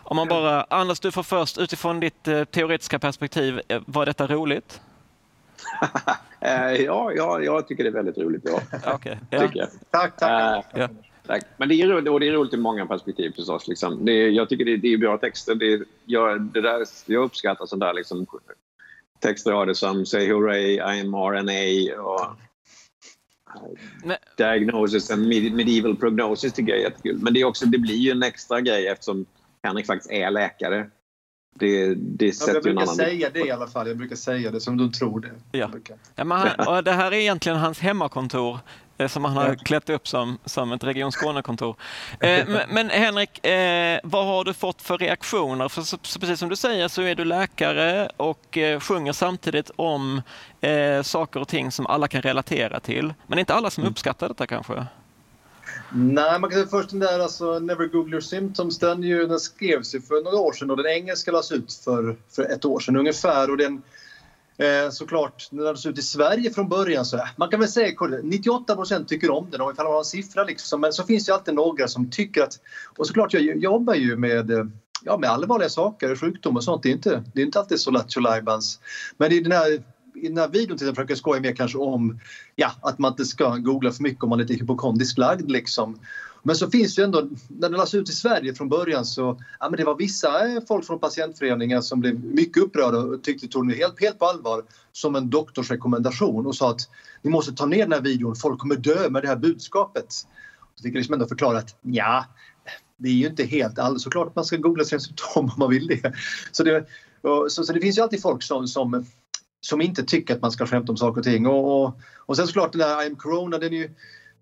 Om 0.09 0.17
man 0.17 0.29
bara, 0.29 0.63
Anders 0.63 1.01
du 1.01 1.13
får 1.13 1.23
först 1.23 1.59
utifrån 1.59 2.01
ditt 2.01 2.29
eh, 2.29 2.45
teoretiska 2.45 2.99
perspektiv, 2.99 3.61
eh, 3.69 3.83
var 3.87 4.07
detta 4.07 4.27
roligt? 4.27 4.81
Eh, 6.41 6.73
ja, 6.73 7.13
ja, 7.13 7.41
jag 7.41 7.69
tycker 7.69 7.85
det 7.85 7.91
är 7.91 7.93
väldigt 7.93 8.19
roligt. 8.19 8.43
Ja. 8.45 8.95
Okay, 8.95 9.17
ja. 9.31 9.67
Tack, 9.91 10.17
tack. 10.17 10.67
ja. 10.75 10.89
tack. 11.27 11.45
Men 11.57 11.69
det 11.69 11.75
är, 11.75 11.87
roligt, 11.89 12.09
och 12.09 12.21
det 12.21 12.29
är 12.29 12.33
roligt 12.33 12.55
i 12.55 12.57
många 12.57 12.87
perspektiv 12.87 13.33
förstås. 13.37 13.69
Liksom. 13.69 14.05
Det 14.05 14.13
är, 14.13 14.31
jag 14.31 14.49
tycker 14.49 14.65
det 14.65 14.73
är, 14.73 14.77
det 14.77 14.93
är 14.93 14.99
bra 14.99 15.19
texter. 15.19 15.55
Det 15.55 15.73
är, 15.73 15.85
jag, 16.05 16.43
det 16.43 16.61
där, 16.61 16.87
jag 17.07 17.25
uppskattar 17.25 17.67
sånt 17.67 17.81
där 17.81 17.95
liksom, 17.95 18.27
textrader 19.21 19.75
som 19.75 20.07
Say 20.07 20.33
Hooray, 20.33 20.81
I'm 20.81 21.31
RNA 21.31 22.03
och 22.03 22.37
Men... 24.05 24.17
Diagnosis 24.37 25.11
and 25.11 25.29
Medieval 25.29 25.97
Prognosis 25.97 26.53
tycker 26.53 26.73
jag 26.73 26.81
är 26.81 26.85
jättekul. 26.85 27.19
Men 27.23 27.35
det, 27.35 27.41
är 27.41 27.45
också, 27.45 27.67
det 27.67 27.79
blir 27.79 27.97
ju 27.97 28.11
en 28.11 28.23
extra 28.23 28.61
grej 28.61 28.87
eftersom 28.87 29.27
Henrik 29.63 29.87
faktiskt 29.87 30.11
är 30.11 30.31
läkare. 30.31 30.91
det, 31.59 31.95
det 31.95 32.33
sätter 32.33 32.55
jag 32.55 32.65
ju 32.65 32.71
en 32.71 32.77
brukar 32.77 32.93
säga 32.93 33.31
det 33.31 33.47
i 33.47 33.51
alla 33.51 33.67
fall. 33.67 33.89
Jag 33.89 33.97
brukar 33.97 34.17
säga 34.17 34.51
det 34.51 34.61
som 34.61 34.77
de 34.77 34.93
tror 34.93 35.21
det. 35.21 35.59
Ja. 35.59 35.71
Ja, 36.15 36.25
men 36.25 36.39
han, 36.39 36.67
och 36.69 36.85
det 36.85 36.93
här 36.93 37.13
är 37.13 37.17
egentligen 37.17 37.59
hans 37.59 37.81
hemmakontor 37.81 38.59
eh, 38.99 39.09
som 39.09 39.25
han 39.25 39.37
har 39.37 39.55
klätt 39.55 39.91
upp 39.91 40.09
som, 40.09 40.39
som 40.45 40.73
ett 40.73 40.85
Region 40.85 41.13
Skåne-kontor. 41.13 41.77
Eh, 42.21 42.49
men, 42.49 42.61
men 42.71 42.91
Henrik, 42.91 43.47
eh, 43.47 44.01
vad 44.03 44.27
har 44.27 44.45
du 44.45 44.55
fått 44.55 44.83
för 44.83 44.99
reaktioner? 44.99 45.69
För 45.69 45.83
så, 45.83 45.99
så 46.03 46.21
precis 46.21 46.39
som 46.39 46.49
du 46.49 46.57
säger 46.57 46.89
så 46.89 47.03
är 47.03 47.15
du 47.15 47.25
läkare 47.25 48.11
och 48.17 48.59
eh, 48.59 48.81
sjunger 48.81 49.13
samtidigt 49.13 49.71
om 49.77 50.23
saker 51.03 51.41
och 51.41 51.49
ting 51.49 51.71
som 51.71 51.87
alla 51.87 52.09
kan 52.09 52.23
relatera 52.23 52.81
till. 52.81 53.15
Men 53.27 53.39
inte 53.39 53.55
alla 53.55 53.71
som 53.71 53.85
uppskattar 53.85 54.29
detta 54.29 54.47
kanske? 54.47 54.87
Nej, 55.93 56.41
man 56.41 56.51
kan 56.51 56.59
säga 56.59 56.67
först 56.67 56.91
den 56.91 56.99
där 56.99 57.21
alltså, 57.21 57.59
Never 57.59 57.87
Google 57.87 58.11
Your 58.11 58.21
Symptoms. 58.21 58.79
Den, 58.79 59.03
ju, 59.03 59.27
den 59.27 59.41
skrevs 59.41 59.95
ju 59.95 60.01
för 60.01 60.25
några 60.25 60.37
år 60.37 60.53
sedan 60.53 60.71
och 60.71 60.77
den 60.77 60.87
engelska 60.87 61.31
lades 61.31 61.53
ut 61.53 61.73
för, 61.73 62.17
för 62.31 62.43
ett 62.43 62.65
år 62.65 62.81
sedan 62.81 62.97
ungefär. 62.97 63.51
Och 63.51 63.57
den, 63.57 63.83
eh, 64.57 64.91
såklart, 64.91 65.49
den 65.51 65.65
lades 65.65 65.87
ut 65.87 65.99
i 65.99 66.03
Sverige 66.03 66.51
från 66.51 66.69
början. 66.69 67.05
Så, 67.05 67.17
eh, 67.17 67.25
man 67.37 67.49
kan 67.49 67.61
väl 67.61 67.69
säga 67.69 67.89
att 67.89 68.11
98% 68.11 69.09
tycker 69.09 69.31
om 69.31 69.51
den, 69.51 69.61
om 69.61 69.75
man 69.77 69.87
har 69.87 69.99
en 69.99 70.05
siffra. 70.05 70.45
Liksom. 70.45 70.81
Men 70.81 70.93
så 70.93 71.05
finns 71.05 71.27
det 71.27 71.35
alltid 71.35 71.55
några 71.55 71.89
som 71.89 72.11
tycker 72.11 72.43
att... 72.43 72.59
Och 72.97 73.07
såklart, 73.07 73.33
jag, 73.33 73.43
jag 73.43 73.57
jobbar 73.57 73.95
ju 73.95 74.17
med 74.17 74.71
ja, 75.03 75.17
med 75.17 75.31
allvarliga 75.31 75.69
saker, 75.69 76.17
sjukdom 76.17 76.57
och 76.57 76.65
sånt. 76.65 76.83
Det 76.83 76.89
är 76.89 76.93
inte, 76.93 77.25
det 77.35 77.41
är 77.41 77.45
inte 77.45 77.59
alltid 77.59 77.81
så 77.81 77.91
lattjo 77.91 78.21
Men 79.17 79.33
i 79.33 79.41
den 79.41 79.53
här 79.53 79.83
i 80.23 80.29
den 80.29 80.39
här 80.39 80.49
videon 80.49 80.79
till 80.79 80.89
försöker 80.89 81.11
jag 81.11 81.19
skoja 81.19 81.41
mer 81.41 81.55
kanske 81.55 81.79
om 81.79 82.19
ja, 82.55 82.73
att 82.81 82.99
man 82.99 83.13
inte 83.13 83.25
ska 83.25 83.57
googla 83.57 83.93
för 83.93 84.03
mycket 84.03 84.25
om 84.25 84.31
man 84.31 84.41
är 84.41 84.45
lite 84.45 84.61
hypokondriskt 84.61 85.19
lagd. 85.19 85.51
Liksom. 85.51 85.99
Men 86.43 86.57
så 86.57 86.71
finns 86.71 86.95
det 86.95 87.03
ju 87.03 87.05
ändå, 87.05 87.29
när 87.49 87.69
det 87.69 87.77
lades 87.77 87.95
ut 87.95 88.09
i 88.09 88.13
Sverige 88.13 88.55
från 88.55 88.69
början 88.69 89.05
så 89.05 89.41
ja, 89.61 89.71
men 89.71 89.77
det 89.77 89.85
var 89.85 89.97
vissa 89.97 90.49
eh, 90.49 90.63
folk 90.69 90.87
från 90.87 90.99
patientföreningar 90.99 91.81
som 91.81 92.01
blev 92.01 92.25
mycket 92.25 92.63
upprörda 92.63 92.99
och 92.99 93.23
tyckte 93.23 93.49
tog 93.49 93.69
det 93.69 93.75
helt, 93.75 94.01
helt 94.01 94.19
på 94.19 94.25
allvar 94.25 94.63
som 94.93 95.17
en 95.17 95.31
doktorsrekommendation 95.31 96.47
och 96.47 96.57
sa 96.57 96.71
att 96.71 96.81
ni 97.23 97.31
måste 97.31 97.53
ta 97.53 97.67
ner 97.67 97.79
den 97.79 97.93
här 97.93 98.01
videon, 98.01 98.37
folk 98.37 98.61
kommer 98.61 98.77
dö 98.77 99.11
med 99.11 99.23
det 99.23 99.29
här 99.29 99.37
budskapet. 99.37 100.13
Så 100.13 100.83
fick 100.83 100.95
jag 100.95 100.99
liksom 100.99 101.15
ändå 101.15 101.27
förklara 101.27 101.59
att 101.59 101.77
ja, 101.83 102.25
det 102.97 103.09
är 103.09 103.13
ju 103.13 103.27
inte 103.27 103.45
helt 103.45 103.79
alldeles 103.79 104.03
såklart 104.03 104.29
att 104.29 104.37
man 104.37 104.45
ska 104.45 104.57
googla 104.57 104.85
sina 104.85 105.01
symptom 105.01 105.45
om 105.45 105.55
man 105.57 105.71
vill 105.71 105.87
det. 105.87 106.13
Så 106.53 106.63
det, 106.63 106.87
så, 107.49 107.65
så 107.65 107.73
det 107.73 107.81
finns 107.81 107.99
ju 107.99 108.03
alltid 108.03 108.23
folk 108.23 108.43
som, 108.43 108.69
som 108.69 109.07
som 109.61 109.81
inte 109.81 110.03
tycker 110.05 110.35
att 110.35 110.43
man 110.43 110.51
ska 110.51 110.67
skämta 110.67 110.93
om 110.93 110.97
saker 110.97 111.21
och 111.21 111.25
ting. 111.25 111.47
Och, 111.47 111.85
och, 111.85 112.01
och 112.17 112.37
sen 112.37 112.47
såklart 112.47 112.73
den 112.73 112.81
där 112.81 113.03
I 113.03 113.07
am 113.07 113.17
corona, 113.17 113.59
den 113.59 113.73
är 113.73 113.77
ju 113.77 113.91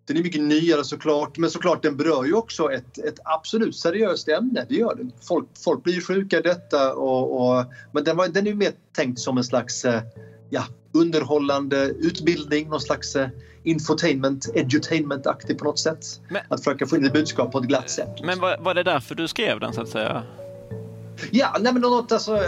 den 0.07 0.17
är 0.17 0.23
mycket 0.23 0.43
nyare 0.43 0.85
såklart, 0.85 1.39
men 1.39 1.51
såklart 1.51 1.83
den 1.83 1.97
berör 1.97 2.25
ju 2.25 2.35
också 2.35 2.73
ett, 2.73 2.99
ett 2.99 3.19
absolut 3.25 3.77
seriöst 3.77 4.29
ämne. 4.29 4.67
Det 4.69 4.75
gör 4.75 4.95
den. 4.95 5.13
Folk, 5.29 5.49
folk 5.65 5.83
blir 5.83 6.01
sjuka 6.01 6.39
i 6.39 6.43
detta 6.43 6.95
och, 6.95 7.41
och, 7.41 7.65
men 7.93 8.05
den, 8.05 8.17
var, 8.17 8.29
den 8.29 8.47
är 8.47 8.51
ju 8.51 8.57
mer 8.57 8.73
tänkt 8.93 9.21
som 9.21 9.39
en 9.39 9.45
slags 9.45 9.85
eh, 9.85 10.03
ja, 10.51 10.65
underhållande 10.93 11.85
utbildning, 11.85 12.69
någon 12.69 12.81
slags 12.81 13.17
eh, 13.17 13.29
infotainment, 13.63 14.49
edutainment-aktig 14.55 15.59
på 15.59 15.65
något 15.65 15.79
sätt. 15.79 16.21
Men, 16.29 16.43
att 16.49 16.65
försöka 16.65 16.87
få 16.87 16.97
in 16.97 17.05
ett 17.05 17.13
budskap 17.13 17.53
på 17.53 17.59
ett 17.59 17.65
glatt 17.65 17.91
sätt. 17.91 18.25
Men 18.25 18.41
var, 18.41 18.59
var 18.61 18.75
det 18.75 18.83
därför 18.83 19.15
du 19.15 19.29
skrev 19.29 19.61
den 19.61 19.73
så 19.73 19.83
att 19.83 19.89
säga? 19.89 20.23
Ja, 21.31 21.57
nej 21.61 21.73
men 21.73 21.83
något 21.83 22.13
alltså 22.13 22.41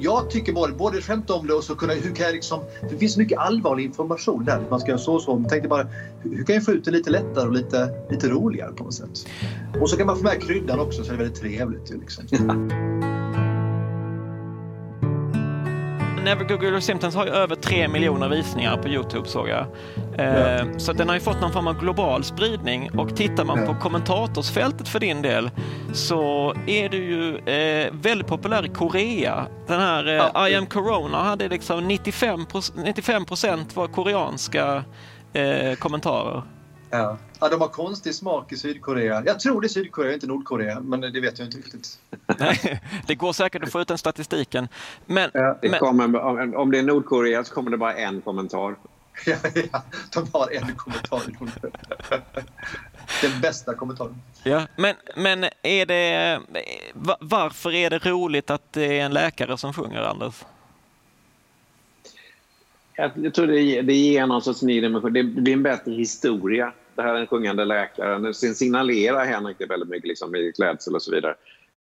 jag 0.00 0.30
tycker 0.30 0.52
både, 0.52 0.72
både 0.72 1.00
skämta 1.00 1.34
om 1.34 1.46
det 1.46 1.54
och 1.54 1.64
så 1.64 1.74
kunna, 1.74 1.92
hur 1.92 2.14
kan 2.14 2.26
jag 2.26 2.34
liksom, 2.34 2.60
det 2.90 2.96
finns 2.96 3.16
mycket 3.16 3.38
allvarlig 3.38 3.84
information 3.84 4.44
där. 4.44 4.62
Man 4.70 4.80
ska 4.80 4.88
göra 4.88 4.98
så 4.98 5.14
och 5.14 5.22
så. 5.22 5.38
Men 5.38 5.48
tänkte 5.48 5.68
bara, 5.68 5.88
hur 6.22 6.44
kan 6.44 6.54
jag 6.54 6.64
få 6.64 6.72
ut 6.72 6.84
det 6.84 6.90
lite 6.90 7.10
lättare 7.10 7.46
och 7.46 7.52
lite, 7.52 7.88
lite 8.10 8.28
roligare 8.28 8.72
på 8.72 8.84
något 8.84 8.94
sätt? 8.94 9.26
Och 9.80 9.90
så 9.90 9.96
kan 9.96 10.06
man 10.06 10.16
få 10.16 10.22
med 10.22 10.42
kryddan 10.42 10.80
också 10.80 11.04
så 11.04 11.08
det 11.10 11.16
är 11.16 11.18
väldigt 11.18 11.40
trevligt. 11.40 11.90
Liksom. 11.90 12.24
Never 16.24 16.44
Google 16.44 16.80
Symptoms 16.80 17.14
har 17.14 17.26
ju 17.26 17.32
över 17.32 17.56
tre 17.56 17.88
miljoner 17.88 18.28
visningar 18.28 18.76
på 18.76 18.88
Youtube 18.88 19.28
såg 19.28 19.48
jag. 19.48 19.66
Eh, 20.18 20.66
Så 20.76 20.92
den 20.92 21.08
har 21.08 21.14
ju 21.14 21.20
fått 21.20 21.40
någon 21.40 21.52
form 21.52 21.66
av 21.66 21.80
global 21.80 22.24
spridning 22.24 22.90
och 22.98 23.16
tittar 23.16 23.44
man 23.44 23.66
på 23.66 23.74
kommentatorsfältet 23.74 24.88
för 24.88 25.00
din 25.00 25.22
del 25.22 25.50
så 25.92 26.54
är 26.66 26.88
du 26.88 26.96
ju 26.96 27.36
eh, 27.36 27.92
väldigt 27.92 28.26
populär 28.26 28.64
i 28.64 28.68
Korea. 28.68 29.46
Den 29.66 29.80
här 29.80 30.06
eh, 30.06 30.12
ja. 30.34 30.48
I 30.48 30.54
am 30.54 30.66
corona 30.66 31.22
hade 31.22 31.48
liksom 31.48 31.88
95 31.88 33.24
procent 33.24 33.76
var 33.76 33.86
koreanska 33.86 34.84
eh, 35.32 35.74
kommentarer. 35.78 36.42
Ja. 36.90 37.16
ja, 37.40 37.48
de 37.48 37.60
har 37.60 37.68
konstig 37.68 38.14
smak 38.14 38.52
i 38.52 38.56
Sydkorea. 38.56 39.22
Jag 39.26 39.40
tror 39.40 39.60
det 39.60 39.66
är 39.66 39.68
Sydkorea, 39.68 40.14
inte 40.14 40.26
Nordkorea, 40.26 40.80
men 40.80 41.00
det 41.00 41.20
vet 41.20 41.38
jag 41.38 41.48
inte 41.48 41.58
riktigt. 41.58 41.98
Nej, 42.38 42.82
det 43.06 43.14
går 43.14 43.32
säkert 43.32 43.62
att 43.62 43.72
få 43.72 43.80
ut 43.80 43.88
den 43.88 43.98
statistiken. 43.98 44.68
Men, 45.06 45.30
ja. 45.34 45.58
det 45.62 45.68
kommer, 45.68 46.56
om 46.56 46.70
det 46.70 46.78
är 46.78 46.82
Nordkorea 46.82 47.44
så 47.44 47.54
kommer 47.54 47.70
det 47.70 47.76
bara 47.76 47.94
en 47.94 48.20
kommentar. 48.20 48.76
ja, 49.26 49.36
ja, 49.72 49.82
de 50.12 50.28
har 50.32 50.50
en 50.52 50.76
kommentar. 50.76 51.22
Den 53.22 53.40
bästa 53.40 53.74
kommentaren. 53.74 54.22
Ja, 54.42 54.66
men, 54.76 54.94
men 55.16 55.44
är 55.62 55.86
det, 55.86 56.40
varför 57.20 57.74
är 57.74 57.90
det 57.90 57.98
roligt 57.98 58.50
att 58.50 58.72
det 58.72 59.00
är 59.00 59.04
en 59.04 59.12
läkare 59.12 59.58
som 59.58 59.72
sjunger, 59.72 60.02
Anders? 60.02 60.44
Jag 62.98 63.34
tror 63.34 63.46
det, 63.46 63.60
ger, 63.60 63.82
det 63.82 63.94
ger 63.94 64.26
någon 64.26 64.42
sorts 64.42 64.62
ny 64.62 64.80
dimension. 64.80 65.12
Det 65.12 65.22
blir 65.22 65.52
en 65.52 65.62
bättre 65.62 65.92
historia. 65.92 66.72
Det 66.94 67.02
här 67.02 67.14
är 67.14 67.20
en 67.20 67.26
sjungande 67.26 67.64
läkare. 67.64 68.34
Sen 68.34 68.54
signalerar 68.54 69.24
Henrik 69.24 69.58
det 69.58 69.66
väldigt 69.66 69.88
mycket 69.88 70.08
liksom, 70.08 70.36
i 70.36 70.52
klädsel 70.56 70.94
och 70.94 71.02
så 71.02 71.14
vidare. 71.14 71.34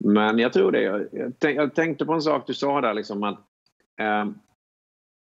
Men 0.05 0.39
jag 0.39 0.53
tror 0.53 0.73
det. 0.73 0.83
Jag, 0.83 1.07
tänk, 1.39 1.59
jag 1.59 1.75
tänkte 1.75 2.05
på 2.05 2.13
en 2.13 2.23
sak 2.23 2.47
du 2.47 2.55
sa 2.55 2.81
där, 2.81 2.95
liksom 2.95 3.23
att 3.23 3.39
eh, 4.01 4.25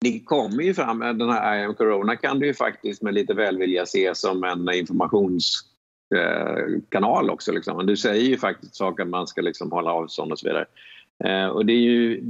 det 0.01 0.19
kommer 0.19 0.63
ju 0.63 0.73
fram, 0.73 1.01
eh, 1.01 1.13
den 1.13 1.29
här 1.29 1.57
I 1.57 1.63
am 1.63 1.75
corona 1.75 2.15
kan 2.15 2.39
du 2.39 2.47
ju 2.47 2.53
faktiskt 2.53 3.01
med 3.01 3.13
lite 3.13 3.33
välvilja 3.33 3.85
se 3.85 4.15
som 4.15 4.43
en 4.43 4.73
informationskanal 4.73 7.27
eh, 7.27 7.33
också. 7.33 7.51
Liksom. 7.51 7.85
Du 7.85 7.97
säger 7.97 8.29
ju 8.29 8.37
faktiskt 8.37 8.75
saker 8.75 9.05
man 9.05 9.27
ska 9.27 9.41
liksom 9.41 9.71
hålla 9.71 9.91
avstånd 9.91 10.31
och 10.31 10.39
så 10.39 10.47
vidare. 10.47 10.65
Eh, 11.23 11.47
och 11.47 11.65
det, 11.65 11.73
är 11.73 11.81
ju, 11.81 12.21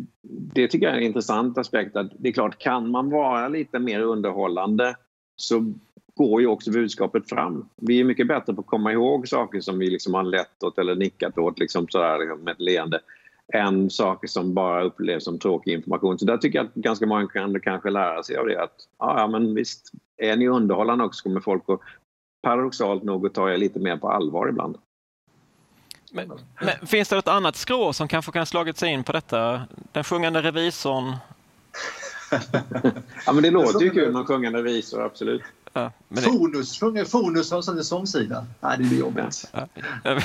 det 0.54 0.67
tycker 0.67 0.86
jag 0.86 0.95
är 0.95 0.99
en 0.99 1.08
intressant 1.08 1.58
aspekt. 1.58 1.95
att 1.95 2.12
Det 2.17 2.30
är 2.30 2.34
klart, 2.34 2.58
kan 2.58 2.91
man 2.91 3.10
vara 3.10 3.47
lite 3.47 3.80
mer 3.80 4.02
underhållande 4.02 4.95
så 5.36 5.73
går 6.15 6.41
ju 6.41 6.47
också 6.47 6.71
budskapet 6.71 7.30
fram. 7.30 7.69
Vi 7.75 7.99
är 7.99 8.04
mycket 8.04 8.28
bättre 8.28 8.54
på 8.54 8.62
att 8.62 8.67
komma 8.67 8.91
ihåg 8.91 9.28
saker 9.28 9.62
som 9.62 9.80
vi 9.80 9.89
liksom 9.89 10.13
har 10.13 10.23
lett 10.23 10.63
åt 10.63 10.78
eller 10.78 10.95
nickat 10.95 11.38
åt 11.38 11.60
liksom 11.60 11.88
sådär, 11.88 12.19
liksom 12.19 12.39
med 12.39 12.52
ett 12.52 12.62
leende 12.62 12.99
än 13.54 13.89
saker 13.89 14.28
som 14.28 14.54
bara 14.54 14.84
upplevs 14.84 15.23
som 15.23 15.39
tråkig 15.39 15.73
information. 15.73 16.19
Så 16.19 16.25
där 16.25 16.38
tycker 16.38 16.60
jag 16.60 16.65
att 16.65 16.73
ganska 16.73 17.06
många 17.06 17.28
kan 17.28 17.60
kanske 17.60 17.89
lära 17.89 18.23
sig 18.23 18.38
av 18.38 18.47
det. 18.47 18.63
Att, 18.63 18.75
ja, 18.99 19.28
men 19.28 19.56
visst, 19.56 19.91
är 20.17 20.38
ni 20.38 20.47
underhållande 20.47 21.04
också 21.04 21.23
kommer 21.23 21.41
folk 21.41 21.63
att 21.67 21.80
paradoxalt 22.41 23.04
nog 23.04 23.25
att 23.25 23.34
ta 23.34 23.52
er 23.52 23.58
lite 23.58 23.80
mer 23.80 23.97
på 23.97 24.10
allvar 24.10 24.49
ibland. 24.49 24.78
Men, 26.11 26.31
men, 26.61 26.87
finns 26.87 27.09
det 27.09 27.15
något 27.15 27.27
annat 27.27 27.55
skrå 27.55 27.93
som 27.93 28.07
kanske 28.07 28.31
kan 28.31 28.45
slagit 28.45 28.77
sig 28.77 28.89
in 28.89 29.03
på 29.03 29.11
detta? 29.11 29.61
Den 29.91 30.03
sjungande 30.03 30.41
revisorn? 30.41 31.15
ja, 33.25 33.33
men 33.33 33.43
det 33.43 33.51
låter 33.51 33.81
ju 33.81 33.89
kul 33.89 34.11
med 34.11 34.19
en 34.19 34.25
sjungande 34.25 34.59
revisor, 34.59 35.05
absolut. 35.05 35.41
Ja, 35.73 35.91
Fonus, 36.21 36.79
det... 36.79 37.05
Fonus 37.05 37.51
har 37.51 37.77
en 37.77 37.84
sångsida. 37.84 38.45
Nej, 38.60 38.77
det 38.77 38.84
blir 38.84 38.99
jobbigt. 38.99 39.51
Ja, 39.51 39.67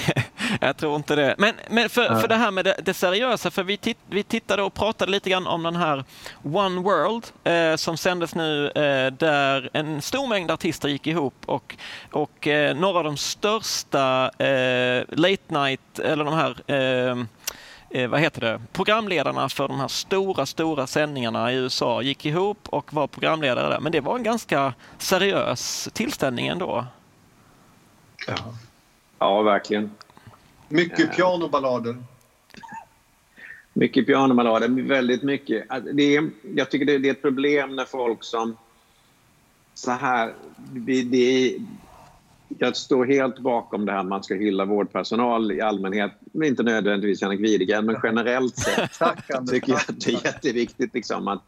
jag 0.61 0.77
tror 0.77 0.97
inte 0.97 1.17
det. 1.17 1.35
Men, 1.39 1.55
men 1.71 1.89
för, 1.89 2.21
för 2.21 2.29
det 2.29 2.35
här 2.35 2.51
med 2.51 2.65
det, 2.65 2.77
det 2.85 2.95
seriösa, 2.95 3.51
för 3.51 3.63
vi, 3.63 3.77
titt, 3.77 3.99
vi 4.11 4.23
tittade 4.23 4.63
och 4.63 4.75
pratade 4.75 5.13
lite 5.13 5.31
grann 5.31 5.47
om 5.47 5.63
den 5.63 5.77
här 5.77 6.05
One 6.43 6.81
World 6.81 7.25
eh, 7.45 7.77
som 7.77 7.97
sändes 7.97 8.35
nu 8.35 8.67
eh, 8.69 9.13
där 9.13 9.71
en 9.73 10.03
stor 10.03 10.29
mängd 10.29 10.51
artister 10.51 10.89
gick 10.89 11.07
ihop 11.07 11.35
och, 11.47 11.77
och 12.11 12.47
eh, 12.47 12.77
några 12.77 12.99
av 12.99 13.05
de 13.05 13.17
största 13.17 14.31
eh, 14.39 15.05
late 15.09 15.43
night, 15.49 15.99
eller 15.99 16.25
de 16.25 16.35
här 16.35 16.57
eh, 17.95 18.03
eh, 18.03 18.09
vad 18.09 18.21
heter 18.21 18.41
det, 18.41 18.61
programledarna 18.73 19.49
för 19.49 19.69
de 19.69 19.81
här 19.81 19.89
stora, 19.89 20.47
stora 20.47 20.87
sändningarna 20.87 21.53
i 21.53 21.57
USA 21.57 22.03
gick 22.03 22.27
ihop 22.27 22.69
och 22.69 22.93
var 22.93 23.07
programledare 23.07 23.69
där. 23.69 23.81
Men 23.81 23.93
det 23.93 24.01
var 24.01 24.17
en 24.17 24.23
ganska 24.23 24.75
seriös 24.99 25.89
tillställning 25.93 26.47
ändå. 26.47 26.87
Ja, 28.27 28.35
ja 29.19 29.43
verkligen. 29.43 29.91
Mycket 30.69 31.17
pianoballader. 31.17 31.97
Mycket 33.73 34.07
pianoballader, 34.07 34.69
väldigt 34.69 35.23
mycket. 35.23 35.71
Alltså, 35.71 35.93
det 35.93 36.17
är, 36.17 36.31
jag 36.55 36.71
tycker 36.71 36.87
det 36.87 37.09
är 37.09 37.11
ett 37.11 37.23
problem 37.23 37.77
när 37.77 37.85
folk 37.85 38.25
som 38.25 38.57
så 39.75 39.91
här, 39.91 40.35
det, 40.57 41.03
det, 41.03 41.57
jag 42.49 42.77
står 42.77 43.07
helt 43.07 43.39
bakom 43.39 43.87
det 43.87 43.93
här 43.93 44.03
man 44.03 44.23
ska 44.23 44.35
hylla 44.35 44.65
vårdpersonal 44.65 45.53
i 45.53 45.61
allmänhet, 45.61 46.13
men 46.33 46.49
inte 46.49 46.63
nödvändigtvis 46.63 47.23
Henrik 47.23 47.41
Widegren, 47.41 47.87
men 47.87 47.97
generellt 48.03 48.57
sett 48.57 48.91
tycker 49.51 49.73
jag 49.73 49.81
att 49.81 50.01
det 50.01 50.11
är 50.11 50.25
jätteviktigt 50.25 50.95
liksom 50.95 51.29
att 51.29 51.43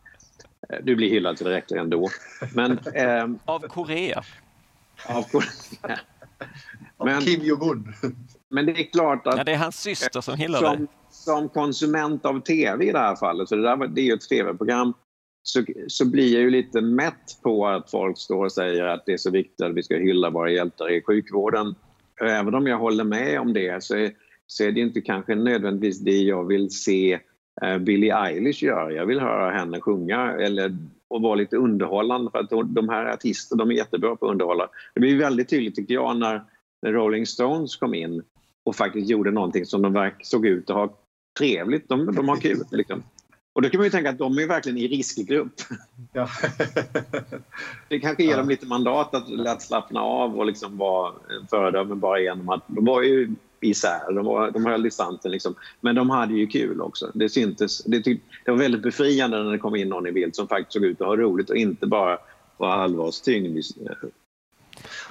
eh, 0.68 0.78
du 0.82 0.96
blir 0.96 1.10
hyllad 1.10 1.38
så 1.38 1.44
det 1.44 1.50
räcker 1.50 1.76
ändå. 1.76 2.10
Men, 2.54 2.78
eh, 2.94 3.26
av 3.44 3.60
Korea? 3.60 4.22
Av 5.06 5.22
Korea. 5.22 5.48
Men, 7.04 7.20
Kim 7.20 7.40
Jong-Un. 7.42 7.94
men 8.48 8.66
det 8.66 8.72
är 8.72 8.92
klart 8.92 9.26
att... 9.26 9.36
Ja, 9.36 9.44
det 9.44 9.52
är 9.52 9.56
hans 9.56 9.80
syster 9.80 10.20
som 10.20 10.36
gillar 10.36 10.60
som, 10.60 10.80
det. 10.80 10.86
Som 11.10 11.48
konsument 11.48 12.24
av 12.24 12.40
tv 12.40 12.84
i 12.84 12.92
det 12.92 12.98
här 12.98 13.16
fallet, 13.16 13.48
för 13.48 13.56
det, 13.56 13.62
där, 13.62 13.76
det 13.86 14.00
är 14.00 14.04
ju 14.04 14.12
ett 14.12 14.28
tv-program, 14.28 14.94
så, 15.48 15.64
så 15.86 16.04
blir 16.04 16.32
jag 16.32 16.42
ju 16.42 16.50
lite 16.50 16.80
mätt 16.80 17.38
på 17.42 17.66
att 17.66 17.90
folk 17.90 18.18
står 18.18 18.44
och 18.44 18.52
säger 18.52 18.84
att 18.84 19.06
det 19.06 19.12
är 19.12 19.16
så 19.16 19.30
viktigt 19.30 19.60
att 19.60 19.74
vi 19.74 19.82
ska 19.82 19.96
hylla 19.96 20.30
våra 20.30 20.50
hjältar 20.50 20.90
i 20.90 21.02
sjukvården. 21.02 21.74
Även 22.20 22.54
om 22.54 22.66
jag 22.66 22.78
håller 22.78 23.04
med 23.04 23.40
om 23.40 23.52
det 23.52 23.82
så 23.82 23.96
är, 23.96 24.12
så 24.46 24.64
är 24.64 24.72
det 24.72 24.80
inte 24.80 25.00
kanske 25.00 25.34
nödvändigtvis 25.34 25.98
det 25.98 26.22
jag 26.22 26.44
vill 26.44 26.70
se 26.70 27.18
eh, 27.62 27.78
Billie 27.78 28.10
Eilish 28.10 28.62
göra. 28.62 28.92
Jag 28.92 29.06
vill 29.06 29.20
höra 29.20 29.50
henne 29.50 29.80
sjunga 29.80 30.32
eller, 30.32 30.76
och 31.08 31.22
vara 31.22 31.34
lite 31.34 31.56
underhållande 31.56 32.30
för 32.30 32.38
att 32.38 32.74
de 32.74 32.88
här 32.88 33.06
artisterna 33.06 33.64
de 33.64 33.70
är 33.70 33.74
jättebra 33.74 34.16
på 34.16 34.26
att 34.26 34.32
underhålla. 34.32 34.68
Det 34.94 35.00
blir 35.00 35.18
väldigt 35.18 35.48
tydligt 35.48 35.74
tycker 35.74 35.94
jag 35.94 36.16
när, 36.16 36.42
när 36.82 36.92
Rolling 36.92 37.26
Stones 37.26 37.76
kom 37.76 37.94
in 37.94 38.22
och 38.64 38.76
faktiskt 38.76 39.10
gjorde 39.10 39.30
någonting 39.30 39.66
som 39.66 39.82
de 39.82 40.10
såg 40.22 40.46
ut 40.46 40.70
att 40.70 40.76
ha 40.76 40.98
trevligt. 41.38 41.88
De, 41.88 42.14
de 42.14 42.28
har 42.28 42.36
kul. 42.36 42.64
Liksom. 42.70 43.02
Och 43.56 43.62
då 43.62 43.68
kan 43.68 43.78
man 43.78 43.86
ju 43.86 43.90
tänka 43.90 44.10
att 44.10 44.18
de 44.18 44.38
är 44.38 44.46
verkligen 44.46 44.78
i 44.78 44.88
riskgrupp. 44.88 45.60
Ja. 46.12 46.28
det 47.88 48.00
kanske 48.00 48.22
ger 48.22 48.30
ja. 48.30 48.36
dem 48.36 48.48
lite 48.48 48.66
mandat 48.66 49.14
att 49.14 49.28
lätt 49.28 49.62
slappna 49.62 50.00
av 50.00 50.38
och 50.38 50.46
liksom 50.46 50.78
vara 50.78 51.12
föredöme 51.50 51.94
bara 51.94 52.20
genom 52.20 52.48
att 52.48 52.64
de 52.66 52.84
var 52.84 53.02
ju 53.02 53.34
isär, 53.60 54.12
de, 54.12 54.24
var, 54.24 54.50
de 54.50 54.66
höll 54.66 54.82
distansen 54.82 55.30
liksom. 55.30 55.54
Men 55.80 55.94
de 55.94 56.10
hade 56.10 56.34
ju 56.34 56.46
kul 56.46 56.80
också. 56.80 57.10
Det 57.14 57.28
syntes. 57.28 57.84
Det, 57.84 58.02
tyck, 58.02 58.20
det 58.44 58.50
var 58.50 58.58
väldigt 58.58 58.82
befriande 58.82 59.42
när 59.42 59.52
det 59.52 59.58
kom 59.58 59.76
in 59.76 59.88
någon 59.88 60.06
i 60.06 60.12
bild 60.12 60.36
som 60.36 60.48
faktiskt 60.48 60.72
såg 60.72 60.84
ut 60.84 61.00
att 61.00 61.06
ha 61.06 61.16
roligt 61.16 61.50
och 61.50 61.56
inte 61.56 61.86
bara 61.86 62.18
var 62.56 62.68
allvarstyngd. 62.68 63.64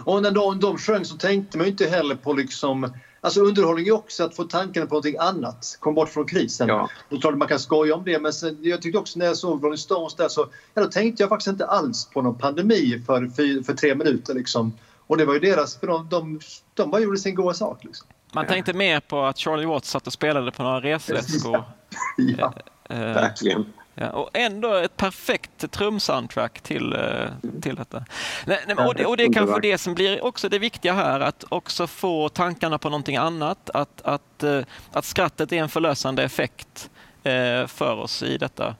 Och 0.03 0.21
när 0.21 0.31
de, 0.31 0.59
de 0.59 0.77
sjöng 0.77 1.05
så 1.05 1.17
tänkte 1.17 1.57
man 1.57 1.65
ju 1.65 1.71
inte 1.71 1.85
heller 1.85 2.15
på 2.15 2.33
liksom 2.33 2.93
Alltså 3.25 3.41
underhållning 3.41 3.87
är 3.87 3.91
också 3.91 4.23
att 4.23 4.35
få 4.35 4.43
tankarna 4.43 4.85
på 4.85 4.93
någonting 4.93 5.17
annat. 5.19 5.77
Kom 5.79 5.95
bort 5.95 6.09
från 6.09 6.25
krisen. 6.25 6.67
Ja. 6.67 6.89
Och 7.11 7.21
klart 7.21 7.37
man 7.37 7.47
kan 7.47 7.59
skoja 7.59 7.95
om 7.95 8.03
det 8.03 8.19
men 8.19 8.33
sen, 8.33 8.57
jag 8.61 8.81
tyckte 8.81 8.99
också 8.99 9.19
när 9.19 9.25
jag 9.25 9.37
såg 9.37 9.63
Rolling 9.63 9.77
Stones 9.77 10.15
där 10.15 10.27
så 10.27 10.47
ja, 10.73 10.81
då 10.81 10.87
tänkte 10.87 11.23
jag 11.23 11.29
faktiskt 11.29 11.47
inte 11.47 11.65
alls 11.65 12.09
på 12.13 12.21
någon 12.21 12.37
pandemi 12.37 13.03
för, 13.05 13.27
för, 13.27 13.63
för 13.63 13.73
tre 13.73 13.95
minuter 13.95 14.33
liksom. 14.33 14.73
Och 15.07 15.17
det 15.17 15.25
var 15.25 15.33
ju 15.33 15.39
deras, 15.39 15.79
för 15.79 15.87
de, 15.87 16.09
de, 16.09 16.39
de 16.73 16.91
bara 16.91 17.01
gjorde 17.01 17.17
sin 17.17 17.35
goda 17.35 17.53
sak. 17.53 17.83
Liksom. 17.83 18.07
Man 18.31 18.47
tänkte 18.47 18.73
mer 18.73 18.99
på 18.99 19.21
att 19.21 19.37
Charlie 19.37 19.65
Watts 19.65 19.89
satt 19.89 20.07
och 20.07 20.13
spelade 20.13 20.51
på 20.51 20.63
några 20.63 20.81
resväskor. 20.81 21.63
ja, 22.17 22.53
eh, 22.89 22.99
verkligen. 22.99 23.65
Ja, 23.97 24.09
och 24.09 24.29
ändå 24.33 24.73
ett 24.73 24.97
perfekt 24.97 25.71
trumsoundtrack 25.71 26.61
till, 26.61 26.93
eh, 26.93 27.27
till 27.61 27.75
detta. 27.75 28.05
Nej, 28.45 28.63
nej, 28.67 28.75
och, 28.75 28.95
det, 28.95 29.05
och 29.05 29.17
det 29.17 29.23
är 29.23 29.33
kanske 29.33 29.61
det 29.61 29.77
som 29.77 29.93
blir 29.93 30.23
också 30.23 30.49
det 30.49 30.59
viktiga 30.59 30.93
här, 30.93 31.19
att 31.19 31.43
också 31.49 31.87
få 31.87 32.29
tankarna 32.29 32.77
på 32.77 32.89
någonting 32.89 33.17
annat. 33.17 33.69
Att, 33.69 34.01
att, 34.01 34.43
eh, 34.43 34.61
att 34.91 35.05
skrattet 35.05 35.51
är 35.51 35.57
en 35.57 35.69
förlösande 35.69 36.23
effekt 36.23 36.89
eh, 37.23 37.67
för 37.67 37.95
oss 37.95 38.23
i 38.23 38.37
detta. 38.37 38.75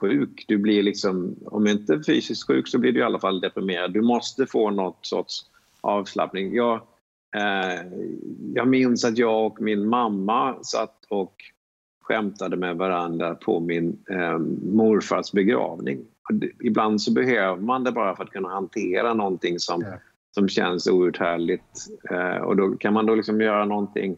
sjuk. 0.00 0.44
Du 0.48 0.58
blir 0.58 0.82
liksom, 0.82 1.36
om 1.46 1.66
inte 1.66 2.02
fysiskt 2.06 2.46
sjuk 2.46 2.68
så 2.68 2.78
blir 2.78 2.92
du 2.92 3.00
i 3.00 3.02
alla 3.02 3.18
fall 3.18 3.40
deprimerad. 3.40 3.92
Du 3.92 4.02
måste 4.02 4.46
få 4.46 4.70
något 4.70 4.98
sorts 5.06 5.40
avslappning. 5.80 6.54
Jag, 6.54 6.74
eh, 7.36 7.86
jag 8.54 8.68
minns 8.68 9.04
att 9.04 9.18
jag 9.18 9.46
och 9.46 9.60
min 9.60 9.88
mamma 9.88 10.62
satt 10.62 11.04
och 11.08 11.34
skämtade 12.02 12.56
med 12.56 12.76
varandra 12.76 13.34
på 13.34 13.60
min 13.60 13.98
eh, 14.10 14.38
morfars 14.72 15.32
begravning. 15.32 16.04
Ibland 16.62 17.02
så 17.02 17.12
behöver 17.12 17.62
man 17.62 17.84
det 17.84 17.92
bara 17.92 18.16
för 18.16 18.24
att 18.24 18.30
kunna 18.30 18.48
hantera 18.48 19.14
någonting 19.14 19.58
som 19.58 19.82
ja 19.82 19.98
som 20.36 20.48
känns 20.48 20.86
outhärdligt. 20.86 21.86
Eh, 22.10 22.36
och 22.36 22.56
då 22.56 22.76
kan 22.76 22.94
man 22.94 23.06
då 23.06 23.14
liksom 23.14 23.40
göra 23.40 23.64
någonting, 23.64 24.16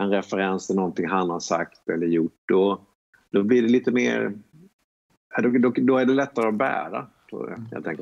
en 0.00 0.10
referens 0.10 0.66
till 0.66 0.76
någonting 0.76 1.08
han 1.08 1.30
har 1.30 1.40
sagt 1.40 1.88
eller 1.88 2.06
gjort. 2.06 2.42
Då, 2.48 2.80
då 3.32 3.42
blir 3.42 3.62
det 3.62 3.68
lite 3.68 3.90
mer... 3.90 4.32
Då, 5.42 5.48
då, 5.48 5.72
då 5.76 5.98
är 5.98 6.04
det 6.04 6.12
lättare 6.12 6.48
att 6.48 6.54
bära. 6.54 7.06
Jag, 7.30 7.84
helt 7.84 8.00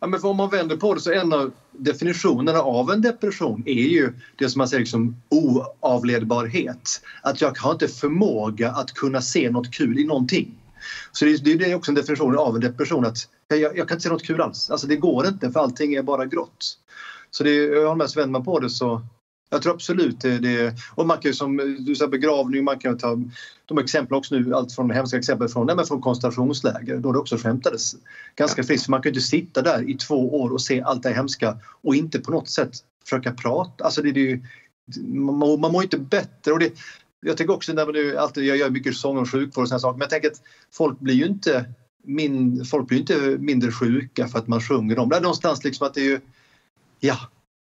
Ja, 0.00 0.06
men 0.06 0.20
om 0.22 0.36
man 0.36 0.50
vänder 0.50 0.76
på 0.76 0.94
det 0.94 1.00
så 1.00 1.12
en 1.12 1.32
av 1.32 1.52
definitionerna 1.72 2.58
av 2.58 2.90
en 2.90 3.02
depression 3.02 3.62
är 3.66 3.88
ju 3.88 4.12
det 4.38 4.48
som 4.48 4.58
man 4.58 4.68
säger 4.68 4.80
liksom 4.80 5.16
oavledbarhet. 5.28 7.00
Att 7.22 7.40
jag 7.40 7.58
har 7.58 7.72
inte 7.72 7.88
förmåga 7.88 8.70
att 8.70 8.94
kunna 8.94 9.20
se 9.20 9.50
något 9.50 9.70
kul 9.70 9.98
i 9.98 10.04
någonting. 10.04 10.54
Så 11.12 11.24
det, 11.24 11.36
det 11.36 11.70
är 11.70 11.74
också 11.74 11.90
en 11.90 11.94
definition 11.94 12.38
av 12.38 12.54
en 12.54 12.60
depression 12.60 13.04
att 13.04 13.16
jag, 13.48 13.78
jag 13.78 13.88
kan 13.88 13.96
inte 13.96 14.02
se 14.02 14.08
något 14.08 14.26
kul 14.26 14.40
alls. 14.40 14.70
Alltså 14.70 14.86
det 14.86 14.96
går 14.96 15.26
inte 15.26 15.50
för 15.50 15.60
allting 15.60 15.94
är 15.94 16.02
bara 16.02 16.26
grått. 16.26 16.78
Så 17.30 17.44
det, 17.44 17.54
jag 17.54 17.88
håller 17.88 17.94
med, 17.94 18.10
vänder 18.16 18.32
man 18.32 18.44
på 18.44 18.58
det 18.58 18.70
så 18.70 19.02
jag 19.50 19.62
tror 19.62 19.74
absolut 19.74 20.20
det, 20.20 20.38
det 20.38 20.74
och 20.94 21.06
man 21.06 21.18
kan 21.18 21.30
ju 21.30 21.34
som 21.34 21.76
du 21.84 21.96
sa 21.96 22.08
begravning, 22.08 22.64
man 22.64 22.78
kan 22.78 22.98
ta 22.98 23.18
de 23.66 23.78
exempel 23.78 24.16
också 24.16 24.34
nu, 24.34 24.54
allt 24.54 24.72
från 24.72 24.90
hemska 24.90 25.18
exempel 25.18 25.48
från, 25.48 25.66
nej, 25.66 25.86
från 25.86 26.00
koncentrationsläger 26.00 26.96
då 26.96 27.12
det 27.12 27.18
också 27.18 27.36
skämtades 27.36 27.94
ganska 28.36 28.62
friskt. 28.62 28.88
Man 28.88 29.02
kan 29.02 29.12
ju 29.12 29.14
inte 29.14 29.28
sitta 29.28 29.62
där 29.62 29.90
i 29.90 29.94
två 29.94 30.40
år 30.40 30.50
och 30.52 30.62
se 30.62 30.82
allt 30.82 31.02
det 31.02 31.12
hemska 31.12 31.58
och 31.82 31.94
inte 31.94 32.20
på 32.20 32.30
något 32.30 32.48
sätt 32.48 32.70
försöka 33.04 33.32
prata. 33.32 33.84
Alltså 33.84 34.02
det, 34.02 34.12
det, 34.12 34.40
man, 35.08 35.60
man 35.60 35.72
mår 35.72 35.82
inte 35.82 35.98
bättre 35.98 36.52
och 36.52 36.58
det, 36.58 36.72
jag 37.20 37.36
tänker 37.36 37.54
också 37.54 37.72
när 37.72 37.84
man 37.84 37.94
nu 37.94 38.16
alltid, 38.16 38.44
jag 38.44 38.56
gör 38.56 38.70
mycket 38.70 38.96
sång 38.96 39.18
och 39.18 39.30
sjukvård 39.30 39.62
och 39.62 39.68
sådana 39.68 39.80
saker 39.80 39.98
men 39.98 40.00
jag 40.00 40.10
tänker 40.10 40.30
att 40.30 40.42
folk 40.72 40.98
blir 40.98 41.14
ju 41.14 41.26
inte 41.26 41.64
min, 42.08 42.64
folk 42.64 42.88
blir 42.88 42.98
inte 42.98 43.36
mindre 43.38 43.72
sjuka 43.72 44.28
för 44.28 44.38
att 44.38 44.48
man 44.48 44.60
sjunger 44.60 44.96
dem. 44.96 45.08
Det 45.08 45.16
är 45.16 45.20
någonstans 45.20 45.64
liksom 45.64 45.86
att 45.86 45.94
det 45.94 46.00
är 46.00 46.04
ju 46.04 46.20
Ja. 47.00 47.18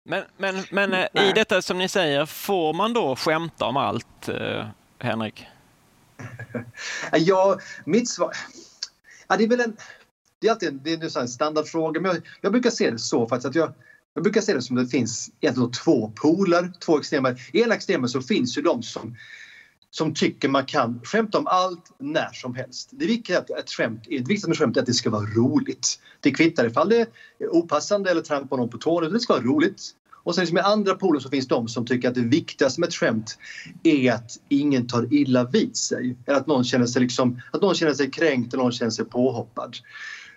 Men, 0.04 0.24
men, 0.36 0.64
men 0.70 0.92
eh, 0.92 1.28
i 1.28 1.32
detta 1.32 1.62
som 1.62 1.78
ni 1.78 1.88
säger, 1.88 2.26
får 2.26 2.74
man 2.74 2.92
då 2.92 3.16
skämta 3.16 3.64
om 3.64 3.76
allt, 3.76 4.28
eh, 4.28 4.66
Henrik? 4.98 5.44
ja, 7.12 7.58
mitt 7.84 8.08
svar... 8.08 8.32
Ja, 9.28 9.36
det 9.36 9.44
är 9.44 9.48
väl 9.48 9.60
en... 9.60 9.76
Det 10.38 10.46
är 10.46 10.52
alltid 10.52 10.68
en, 10.68 10.80
det 10.82 10.92
är 10.92 11.18
en 11.18 11.28
standardfråga, 11.28 12.00
men 12.00 12.10
jag, 12.10 12.22
jag, 12.40 12.52
brukar 12.52 12.70
se 12.70 12.90
det 12.90 12.98
så 12.98 13.28
faktiskt 13.28 13.48
att 13.48 13.54
jag, 13.54 13.72
jag 14.14 14.22
brukar 14.22 14.40
se 14.40 14.54
det 14.54 14.62
som 14.62 14.78
att 14.78 14.84
det 14.84 14.90
finns 14.90 15.30
egentligen 15.40 15.70
två 15.70 16.12
poler, 16.16 16.72
två 16.80 16.98
extremer. 16.98 17.48
I 17.52 17.62
ena 17.62 17.74
extremen 17.74 18.08
så 18.08 18.22
finns 18.22 18.58
ju 18.58 18.62
de 18.62 18.82
som 18.82 19.16
som 19.94 20.14
tycker 20.14 20.48
man 20.48 20.66
kan 20.66 21.00
skämta 21.04 21.38
om 21.38 21.46
allt 21.46 21.90
när 21.98 22.32
som 22.32 22.54
helst. 22.54 22.88
Det 22.92 23.06
viktiga 23.06 23.38
är 23.38 23.58
ett 23.58 23.70
skämt, 23.70 24.04
det 24.08 24.28
viktiga 24.28 24.48
med 24.48 24.58
skämt 24.58 24.76
är 24.76 24.80
att 24.80 24.86
det 24.86 24.94
ska 24.94 25.10
vara 25.10 25.26
roligt. 25.26 26.00
Det 26.20 26.30
kvittar 26.30 26.66
ifall 26.66 26.88
det 26.88 27.00
är 27.38 27.48
opassande 27.48 28.10
eller 28.10 28.20
trampar 28.20 28.56
någon 28.56 28.68
på 28.68 28.78
tårna, 28.78 29.08
det 29.08 29.20
ska 29.20 29.32
vara 29.32 29.44
roligt. 29.44 29.82
Och 30.24 30.34
sen 30.34 30.42
liksom 30.42 30.58
i 30.58 30.60
andra 30.60 30.94
polen 30.94 31.20
så 31.20 31.28
finns 31.28 31.48
de 31.48 31.68
som 31.68 31.86
tycker 31.86 32.08
att 32.08 32.14
det 32.14 32.20
viktigaste 32.20 32.80
med 32.80 32.88
ett 32.88 32.94
skämt 32.94 33.38
är 33.82 34.12
att 34.12 34.30
ingen 34.48 34.86
tar 34.86 35.14
illa 35.14 35.44
vid 35.44 35.76
sig. 35.76 36.16
Eller 36.26 36.38
att 36.38 36.46
någon 36.46 36.64
känner 36.64 36.86
sig, 36.86 37.02
liksom, 37.02 37.40
att 37.52 37.62
någon 37.62 37.74
känner 37.74 37.94
sig 37.94 38.10
kränkt 38.10 38.54
eller 38.54 38.62
någon 38.62 38.72
känner 38.72 38.90
sig 38.90 39.04
påhoppad. 39.04 39.76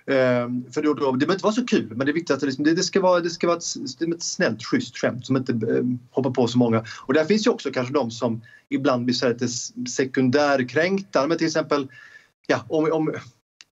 Um, 0.07 0.65
för 0.71 0.81
då, 0.81 0.93
då, 0.93 1.11
det 1.11 1.17
behöver 1.17 1.33
inte 1.33 1.43
vara 1.43 1.53
så 1.53 1.65
kul 1.65 1.95
men 1.95 2.07
det 2.07 2.13
viktigaste 2.13 2.45
liksom, 2.45 2.63
det, 2.63 2.73
det 2.73 2.83
ska 2.83 3.01
vara, 3.01 3.19
det 3.19 3.29
ska 3.29 3.47
vara 3.47 3.57
ett, 3.57 4.13
ett 4.15 4.23
snällt, 4.23 4.63
schysst 4.63 4.97
skämt 4.97 5.25
som 5.25 5.37
inte 5.37 5.53
um, 5.53 5.99
hoppar 6.11 6.29
på 6.29 6.47
så 6.47 6.57
många. 6.57 6.85
Och 7.01 7.13
där 7.13 7.25
finns 7.25 7.47
ju 7.47 7.51
också 7.51 7.71
kanske 7.71 7.93
de 7.93 8.11
som 8.11 8.41
ibland 8.69 9.05
blir 9.05 9.15
så 9.15 9.29
lite 9.29 9.47
sekundärkränkta. 9.89 11.27
Men 11.27 11.37
till 11.37 11.47
exempel, 11.47 11.87
ja, 12.47 12.65
om, 12.69 12.91
om, 12.91 13.13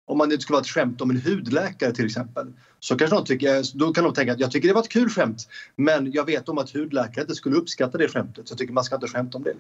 om 0.08 0.18
man, 0.18 0.30
det 0.30 0.42
skulle 0.42 0.54
vara 0.54 0.62
ett 0.62 0.68
skämt 0.68 1.02
om 1.02 1.10
en 1.10 1.22
hudläkare 1.22 1.92
till 1.92 2.06
exempel. 2.06 2.54
Så 2.80 2.98
kanske 2.98 3.16
de 3.16 3.26
tycker, 3.26 3.78
då 3.78 3.94
kan 3.94 4.04
de 4.04 4.14
tänka 4.14 4.34
att 4.34 4.40
jag 4.40 4.52
tycker 4.52 4.68
det 4.68 4.74
var 4.74 4.82
ett 4.82 4.90
kul 4.90 5.10
skämt 5.10 5.48
men 5.76 6.12
jag 6.12 6.26
vet 6.26 6.50
om 6.50 6.58
att 6.58 6.70
hudläkare 6.70 7.22
inte 7.22 7.36
skulle 7.36 7.56
uppskatta 7.56 7.98
det 7.98 8.08
skämtet 8.08 8.48
så 8.48 8.52
jag 8.52 8.58
tycker 8.58 8.74
man 8.74 8.84
ska 8.84 8.96
inte 8.96 9.08
skämta 9.08 9.38
om 9.38 9.44
det. 9.44 9.54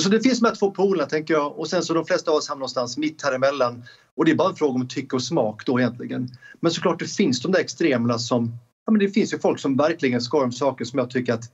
Så 0.00 0.08
det 0.08 0.20
finns 0.20 0.40
de 0.40 0.46
här 0.46 0.54
två 0.54 0.70
polerna 0.70 1.08
tänker 1.08 1.34
jag 1.34 1.58
och 1.58 1.68
sen 1.68 1.82
så 1.82 1.94
de 1.94 2.06
flesta 2.06 2.30
av 2.30 2.36
oss 2.36 2.48
hamnar 2.48 2.58
någonstans 2.58 2.98
mitt 2.98 3.22
här 3.22 3.32
emellan 3.32 3.84
och 4.14 4.24
det 4.24 4.30
är 4.30 4.34
bara 4.34 4.48
en 4.48 4.56
fråga 4.56 4.74
om 4.74 4.88
tycke 4.88 5.16
och 5.16 5.22
smak 5.22 5.66
då 5.66 5.80
egentligen. 5.80 6.28
Men 6.60 6.72
såklart 6.72 6.98
det 6.98 7.06
finns 7.06 7.42
de 7.42 7.52
där 7.52 7.60
extremerna 7.60 8.18
som 8.18 8.58
ja, 8.86 8.92
men 8.92 8.98
det 8.98 9.08
finns 9.08 9.34
ju 9.34 9.38
folk 9.38 9.60
som 9.60 9.76
verkligen 9.76 10.20
skojar 10.20 10.44
om 10.44 10.52
saker 10.52 10.84
som 10.84 10.98
jag 10.98 11.10
tycker 11.10 11.32
att 11.32 11.44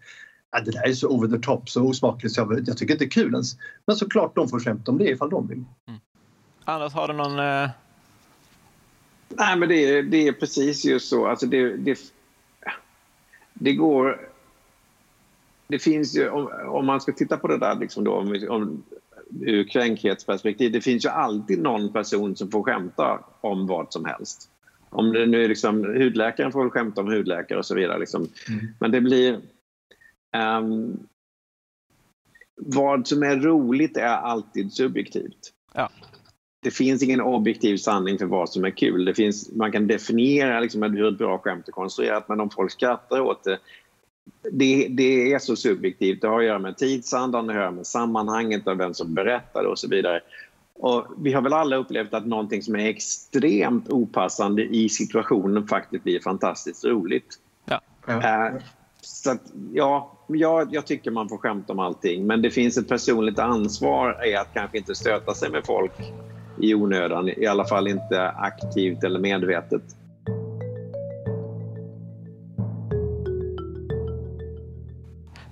ja, 0.52 0.60
det 0.64 0.70
där 0.70 0.88
är 0.88 0.92
så 0.92 1.08
over 1.08 1.28
the 1.28 1.42
top, 1.42 1.70
så 1.70 1.82
osmakligt 1.82 2.34
så 2.34 2.40
jag, 2.40 2.68
jag 2.68 2.76
tycker 2.76 2.94
inte 2.94 3.04
det 3.04 3.08
är 3.08 3.10
kul 3.10 3.32
ens. 3.32 3.56
Men 3.86 3.96
såklart 3.96 4.34
de 4.34 4.48
får 4.48 4.60
skämta 4.60 4.90
om 4.90 4.98
det 4.98 5.10
ifall 5.10 5.30
de 5.30 5.48
vill. 5.48 5.64
Mm. 5.88 6.00
Anders, 6.64 6.92
har 6.92 7.08
du 7.08 7.14
någon... 7.14 7.38
Eh... 7.38 7.70
Nej, 9.38 9.58
men 9.58 9.68
det 9.68 9.74
är, 9.74 10.02
det 10.02 10.28
är 10.28 10.32
precis 10.32 10.84
just 10.84 11.08
så. 11.08 11.26
Alltså 11.26 11.46
det, 11.46 11.76
det, 11.76 11.98
det 13.54 13.72
går... 13.72 14.28
Det 15.66 15.78
finns 15.78 16.16
ju, 16.16 16.28
om, 16.28 16.50
om, 16.66 16.86
man 16.86 17.00
ska 17.00 17.12
titta 17.12 17.36
på 17.36 17.48
det 17.48 17.58
där 17.58 17.74
liksom 17.74 18.04
då, 18.04 18.12
om, 18.14 18.46
om, 18.48 18.82
ur 19.40 19.64
kränkhetsperspektiv, 19.64 20.72
det 20.72 20.80
finns 20.80 21.04
ju 21.04 21.08
alltid 21.08 21.62
någon 21.62 21.92
person 21.92 22.36
som 22.36 22.50
får 22.50 22.62
skämta 22.62 23.24
om 23.40 23.66
vad 23.66 23.92
som 23.92 24.04
helst. 24.04 24.48
Om 24.90 25.12
det 25.12 25.26
nu 25.26 25.44
är 25.44 25.48
liksom, 25.48 25.84
hudläkaren 25.84 26.52
får 26.52 26.70
skämta 26.70 27.00
om 27.00 27.06
hudläkare 27.06 27.58
och 27.58 27.66
så 27.66 27.74
vidare. 27.74 27.98
Liksom. 27.98 28.28
Mm. 28.48 28.66
Men 28.78 28.90
det 28.90 29.00
blir... 29.00 29.40
Um, 30.36 30.98
vad 32.56 33.06
som 33.06 33.22
är 33.22 33.36
roligt 33.36 33.96
är 33.96 34.16
alltid 34.16 34.72
subjektivt. 34.72 35.52
Ja. 35.72 35.90
Det 36.62 36.70
finns 36.70 37.02
ingen 37.02 37.20
objektiv 37.20 37.76
sanning 37.76 38.18
för 38.18 38.26
vad 38.26 38.50
som 38.50 38.64
är 38.64 38.70
kul. 38.70 39.04
Det 39.04 39.14
finns, 39.14 39.52
man 39.52 39.72
kan 39.72 39.86
definiera 39.86 40.60
liksom 40.60 40.82
hur 40.82 41.08
ett 41.08 41.18
bra 41.18 41.38
skämt 41.38 41.68
är 41.68 41.72
konstruerat 41.72 42.28
men 42.28 42.40
om 42.40 42.50
folk 42.50 42.72
skrattar 42.72 43.20
åt 43.20 43.44
det 43.44 43.58
det, 44.52 44.88
det 44.90 45.32
är 45.32 45.38
så 45.38 45.56
subjektivt. 45.56 46.20
Det 46.20 46.28
har 46.28 46.38
att 46.38 46.46
göra 46.46 46.58
med 46.58 46.76
tidsandan, 46.76 47.46
det 47.46 47.52
har 47.52 47.60
att 47.60 47.64
göra 47.64 47.70
med 47.70 47.86
sammanhanget 47.86 48.68
av 48.68 48.76
vem 48.76 48.94
som 48.94 49.14
berättar 49.14 49.64
och 49.64 49.78
så 49.78 49.88
vidare. 49.88 50.20
Och 50.74 51.06
vi 51.18 51.32
har 51.32 51.42
väl 51.42 51.52
alla 51.52 51.76
upplevt 51.76 52.14
att 52.14 52.26
någonting 52.26 52.62
som 52.62 52.76
är 52.76 52.88
extremt 52.88 53.88
opassande 53.88 54.62
i 54.62 54.88
situationen 54.88 55.66
faktiskt 55.66 56.04
blir 56.04 56.20
fantastiskt 56.20 56.84
roligt. 56.84 57.38
Ja. 57.64 57.80
Äh, 58.06 58.52
så 59.00 59.30
att, 59.30 59.42
ja, 59.72 60.18
jag, 60.26 60.74
jag 60.74 60.86
tycker 60.86 61.10
man 61.10 61.28
får 61.28 61.38
skämta 61.38 61.72
om 61.72 61.78
allting 61.78 62.26
men 62.26 62.42
det 62.42 62.50
finns 62.50 62.78
ett 62.78 62.88
personligt 62.88 63.38
ansvar 63.38 64.26
i 64.26 64.36
att 64.36 64.54
kanske 64.54 64.78
inte 64.78 64.94
stöta 64.94 65.34
sig 65.34 65.50
med 65.50 65.66
folk 65.66 65.92
i 66.62 66.74
onödan, 66.74 67.28
i 67.28 67.46
alla 67.46 67.64
fall 67.64 67.88
inte 67.88 68.28
aktivt 68.28 69.04
eller 69.04 69.20
medvetet. 69.20 69.82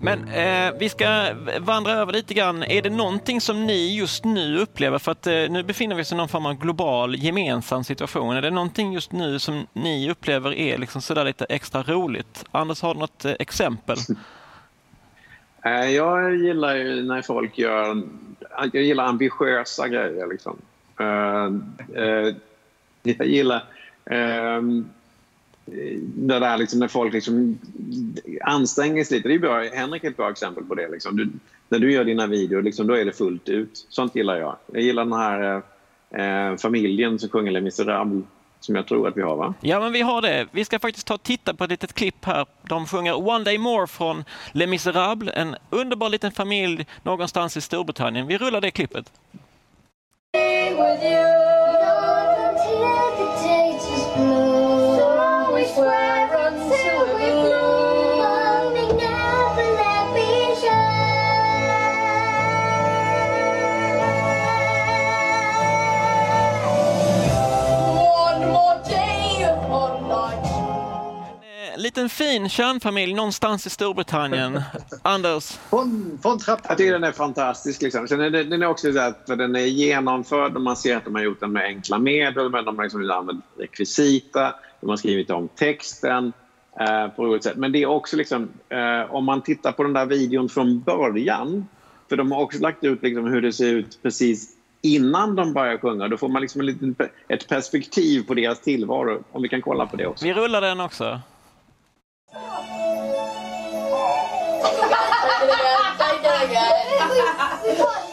Men 0.02 0.28
eh, 0.28 0.72
vi 0.78 0.88
ska 0.88 1.26
vandra 1.60 1.92
över 1.92 2.12
lite 2.12 2.34
grann. 2.34 2.62
Är 2.62 2.82
det 2.82 2.90
någonting 2.90 3.40
som 3.40 3.66
ni 3.66 3.96
just 3.96 4.24
nu 4.24 4.58
upplever? 4.58 4.98
För 4.98 5.12
att 5.12 5.26
eh, 5.26 5.32
nu 5.32 5.62
befinner 5.62 5.96
vi 5.96 6.02
oss 6.02 6.12
i 6.12 6.14
någon 6.14 6.28
form 6.28 6.46
av 6.46 6.54
global 6.54 7.16
gemensam 7.16 7.84
situation. 7.84 8.36
Är 8.36 8.42
det 8.42 8.50
någonting 8.50 8.92
just 8.92 9.12
nu 9.12 9.38
som 9.38 9.66
ni 9.72 10.10
upplever 10.10 10.52
är 10.54 10.78
liksom 10.78 11.02
sådär 11.02 11.24
lite 11.24 11.44
extra 11.44 11.82
roligt? 11.82 12.44
Anders, 12.50 12.82
har 12.82 12.94
du 12.94 13.00
något 13.00 13.24
eh, 13.24 13.32
exempel? 13.38 13.96
Eh, 15.64 15.90
jag 15.90 16.36
gillar 16.36 16.76
ju 16.76 17.02
när 17.02 17.22
folk 17.22 17.58
gör... 17.58 18.02
Jag 18.72 18.82
gillar 18.82 19.04
ambitiösa 19.04 19.88
grejer. 19.88 20.26
Liksom. 20.26 20.58
Eh, 21.00 21.52
eh, 22.02 22.34
jag 23.02 23.26
gillar 23.26 23.64
ehm, 24.04 24.88
det 26.14 26.38
där 26.38 26.56
liksom 26.56 26.78
när 26.78 26.88
folk 26.88 27.12
liksom 27.12 27.58
anstränger 28.42 29.04
sig 29.04 29.16
lite. 29.16 29.28
Det 29.28 29.34
är 29.34 29.38
bra. 29.38 29.62
Henrik 29.62 30.04
är 30.04 30.10
ett 30.10 30.16
bra 30.16 30.30
exempel 30.30 30.64
på 30.64 30.74
det. 30.74 30.88
Liksom. 30.88 31.16
Du, 31.16 31.28
när 31.68 31.78
du 31.78 31.92
gör 31.92 32.04
dina 32.04 32.26
videor, 32.26 32.62
liksom, 32.62 32.86
då 32.86 32.94
är 32.94 33.04
det 33.04 33.12
fullt 33.12 33.48
ut. 33.48 33.86
Sånt 33.88 34.16
gillar 34.16 34.36
jag. 34.36 34.56
Jag 34.66 34.82
gillar 34.82 35.04
den 35.04 35.12
här 35.12 35.62
eh, 36.10 36.56
familjen 36.56 37.18
som 37.18 37.28
sjunger 37.28 37.52
Les 37.52 37.62
Misérables 37.62 38.24
som 38.60 38.74
jag 38.74 38.86
tror 38.86 39.08
att 39.08 39.16
vi 39.16 39.22
har 39.22 39.36
va? 39.36 39.54
Ja 39.60 39.80
men 39.80 39.92
vi 39.92 40.00
har 40.00 40.22
det. 40.22 40.46
Vi 40.50 40.64
ska 40.64 40.78
faktiskt 40.78 41.06
ta 41.06 41.14
och 41.14 41.22
titta 41.22 41.54
på 41.54 41.64
ett 41.64 41.70
litet 41.70 41.92
klipp 41.92 42.24
här. 42.24 42.46
De 42.62 42.86
sjunger 42.86 43.28
One 43.28 43.44
Day 43.44 43.58
More 43.58 43.86
från 43.86 44.24
Les 44.52 44.68
Misérables. 44.68 45.34
En 45.36 45.56
underbar 45.70 46.08
liten 46.08 46.32
familj 46.32 46.86
någonstans 47.02 47.56
i 47.56 47.60
Storbritannien. 47.60 48.26
Vi 48.26 48.38
rullar 48.38 48.60
det 48.60 48.70
klippet. 48.70 49.12
with 50.34 51.02
you. 51.02 51.08
You 51.08 51.16
know, 51.82 53.12
the 53.18 53.28
day 53.42 53.72
just 53.72 54.14
blue. 54.14 54.96
So 54.96 55.54
we 55.54 55.64
swear. 55.74 56.19
Liten 71.82 72.08
fin 72.08 72.48
kärnfamilj 72.48 73.14
någonstans 73.14 73.66
i 73.66 73.70
Storbritannien. 73.70 74.62
Anders? 75.02 75.58
Från, 75.70 76.18
från 76.22 76.38
Jag 76.46 76.78
tycker 76.78 76.92
den 76.92 77.04
är 77.04 77.12
fantastisk. 77.12 77.82
Liksom. 77.82 78.08
Sen 78.08 78.20
är 78.20 78.30
det, 78.30 78.44
den 78.44 78.62
är 78.62 78.66
också 78.66 78.92
så 78.92 78.98
att 78.98 79.26
den 79.26 79.56
är 79.56 79.60
genomförd 79.60 80.56
och 80.56 80.62
man 80.62 80.76
ser 80.76 80.96
att 80.96 81.04
de 81.04 81.14
har 81.14 81.22
gjort 81.22 81.40
den 81.40 81.52
med 81.52 81.64
enkla 81.64 81.98
medel. 81.98 82.50
Men 82.50 82.64
de 82.64 82.76
har 82.76 82.84
liksom 82.84 83.10
använt 83.10 83.44
rekvisita, 83.58 84.54
de 84.80 84.90
har 84.90 84.96
skrivit 84.96 85.30
om 85.30 85.48
texten 85.48 86.32
eh, 86.80 87.08
på 87.08 87.24
roligt 87.24 87.44
sätt. 87.44 87.56
Men 87.56 87.72
det 87.72 87.82
är 87.82 87.86
också 87.86 88.16
liksom, 88.16 88.48
eh, 88.68 89.14
om 89.14 89.24
man 89.24 89.42
tittar 89.42 89.72
på 89.72 89.82
den 89.82 89.92
där 89.92 90.06
videon 90.06 90.48
från 90.48 90.80
början 90.80 91.66
för 92.08 92.16
de 92.16 92.32
har 92.32 92.42
också 92.42 92.58
lagt 92.58 92.84
ut 92.84 93.02
liksom 93.02 93.26
hur 93.26 93.42
det 93.42 93.52
ser 93.52 93.74
ut 93.74 93.98
precis 94.02 94.56
innan 94.82 95.36
de 95.36 95.52
börjar 95.52 95.78
sjunga. 95.78 96.08
Då 96.08 96.16
får 96.16 96.28
man 96.28 96.42
liksom 96.42 96.62
liten, 96.62 96.96
ett 97.28 97.48
perspektiv 97.48 98.22
på 98.22 98.34
deras 98.34 98.60
tillvaro. 98.60 99.22
Om 99.32 99.42
vi 99.42 99.48
kan 99.48 99.62
kolla 99.62 99.86
på 99.86 99.96
det 99.96 100.06
också. 100.06 100.24
Vi 100.24 100.34
rullar 100.34 100.60
den 100.60 100.80
också. 100.80 101.20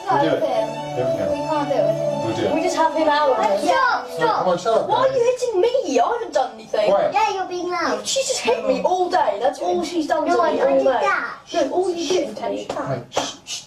We 0.07 0.21
do 0.21 0.35
it. 0.35 0.41
Yeah, 0.41 1.29
we 1.29 1.37
can't 1.37 1.67
do 1.67 1.75
it. 1.75 2.27
We 2.27 2.41
do 2.41 2.47
it. 2.47 2.55
We 2.55 2.61
just 2.63 2.77
have 2.77 2.95
him 2.95 3.09
out. 3.09 3.35
Hey, 3.43 3.67
stop, 3.67 4.09
stop. 4.09 4.39
Come 4.39 4.47
on, 4.47 4.57
shut 4.57 4.77
up. 4.77 4.87
Why 4.87 5.07
are 5.07 5.11
you 5.11 5.23
hitting 5.23 5.61
me? 5.61 5.99
I 5.99 6.13
haven't 6.13 6.33
done 6.33 6.53
anything. 6.53 6.89
Quiet. 6.89 7.13
Yeah, 7.13 7.33
you're 7.35 7.49
being 7.49 7.69
loud. 7.69 8.07
She's 8.07 8.27
just 8.27 8.39
hit 8.39 8.65
me 8.65 8.81
all 8.81 9.09
day. 9.09 9.37
That's 9.41 9.59
all 9.59 9.83
she's 9.83 10.07
done 10.07 10.25
no, 10.25 10.37
to 10.37 10.53
me 10.53 10.61
all 10.61 10.77
day. 10.77 10.83
That. 10.83 11.39
No, 11.53 11.71
all 11.73 11.93
you 11.93 12.07
did, 12.07 12.37
Teddy. 12.37 12.67
Shh. 13.11 13.65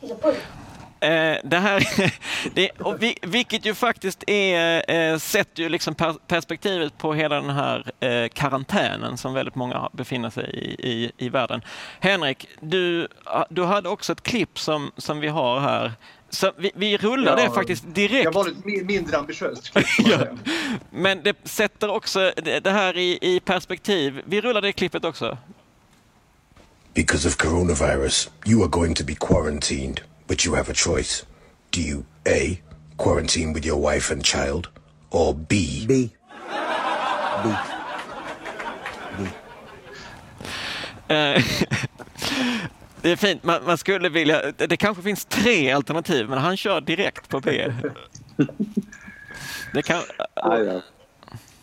He's 0.00 0.10
a 0.10 0.14
bully. 0.14 0.38
Eh, 1.00 1.36
det 1.44 1.58
här, 1.58 1.86
det, 2.54 2.70
och 2.70 3.02
vi, 3.02 3.16
vilket 3.22 3.66
ju 3.66 3.74
faktiskt 3.74 4.24
är, 4.26 4.90
eh, 4.90 5.18
sätter 5.18 5.62
ju 5.62 5.68
liksom 5.68 5.94
per, 5.94 6.12
perspektivet 6.12 6.98
på 6.98 7.14
hela 7.14 7.34
den 7.40 7.50
här 7.50 7.92
eh, 8.00 8.28
karantänen 8.28 9.18
som 9.18 9.34
väldigt 9.34 9.54
många 9.54 9.90
befinner 9.92 10.30
sig 10.30 10.44
i, 10.44 10.88
i, 10.90 11.12
i 11.18 11.28
världen. 11.28 11.60
Henrik, 12.00 12.48
du, 12.60 13.08
du 13.50 13.64
hade 13.64 13.88
också 13.88 14.12
ett 14.12 14.22
klipp 14.22 14.58
som, 14.58 14.92
som 14.96 15.20
vi 15.20 15.28
har 15.28 15.60
här. 15.60 15.92
Så 16.30 16.52
vi, 16.56 16.70
vi 16.74 16.96
rullar 16.96 17.38
ja, 17.38 17.44
det 17.44 17.54
faktiskt 17.54 17.84
direkt. 17.94 18.24
Jag 18.24 18.32
var 18.32 18.44
lite 18.44 18.84
mindre 18.84 19.16
ambitiöst. 19.16 19.72
ja. 19.98 20.18
Men 20.90 21.22
det 21.22 21.36
sätter 21.44 21.90
också 21.90 22.32
det 22.62 22.70
här 22.70 22.96
i, 22.96 23.18
i 23.22 23.40
perspektiv. 23.40 24.22
Vi 24.24 24.40
rullar 24.40 24.62
det 24.62 24.72
klippet 24.72 25.04
också. 25.04 25.38
Because 26.94 27.28
of 27.28 27.36
coronavirus, 27.36 28.30
you 28.46 28.62
are 28.62 28.68
going 28.68 28.94
to 28.94 29.04
be 29.04 29.14
quarantined. 29.14 30.00
But 30.26 30.44
you 30.44 30.54
have 30.54 30.70
a 30.70 30.74
choice. 30.74 31.26
Do 31.70 31.80
you 31.80 32.04
A. 32.28 32.60
Quarantine 32.96 33.52
with 33.52 33.66
your 33.66 33.94
wife 33.94 34.10
and 34.10 34.24
child? 34.24 34.68
Or 35.10 35.34
B. 35.34 35.86
B. 35.86 36.10
B. 37.42 37.48
B. 39.18 39.26
Eh, 41.08 41.42
det 43.02 43.10
är 43.10 43.16
fint, 43.16 43.42
man, 43.42 43.64
man, 43.64 43.78
skulle 43.78 44.08
vilja... 44.08 44.52
Det 44.52 44.76
kanske 44.76 45.02
finns 45.02 45.24
tre 45.24 45.70
alternativ, 45.70 46.28
men 46.28 46.38
han 46.38 46.56
kör 46.56 46.80
direkt 46.80 47.28
på 47.28 47.40
B. 47.40 47.72
Det 49.72 49.82
kan... 49.82 50.02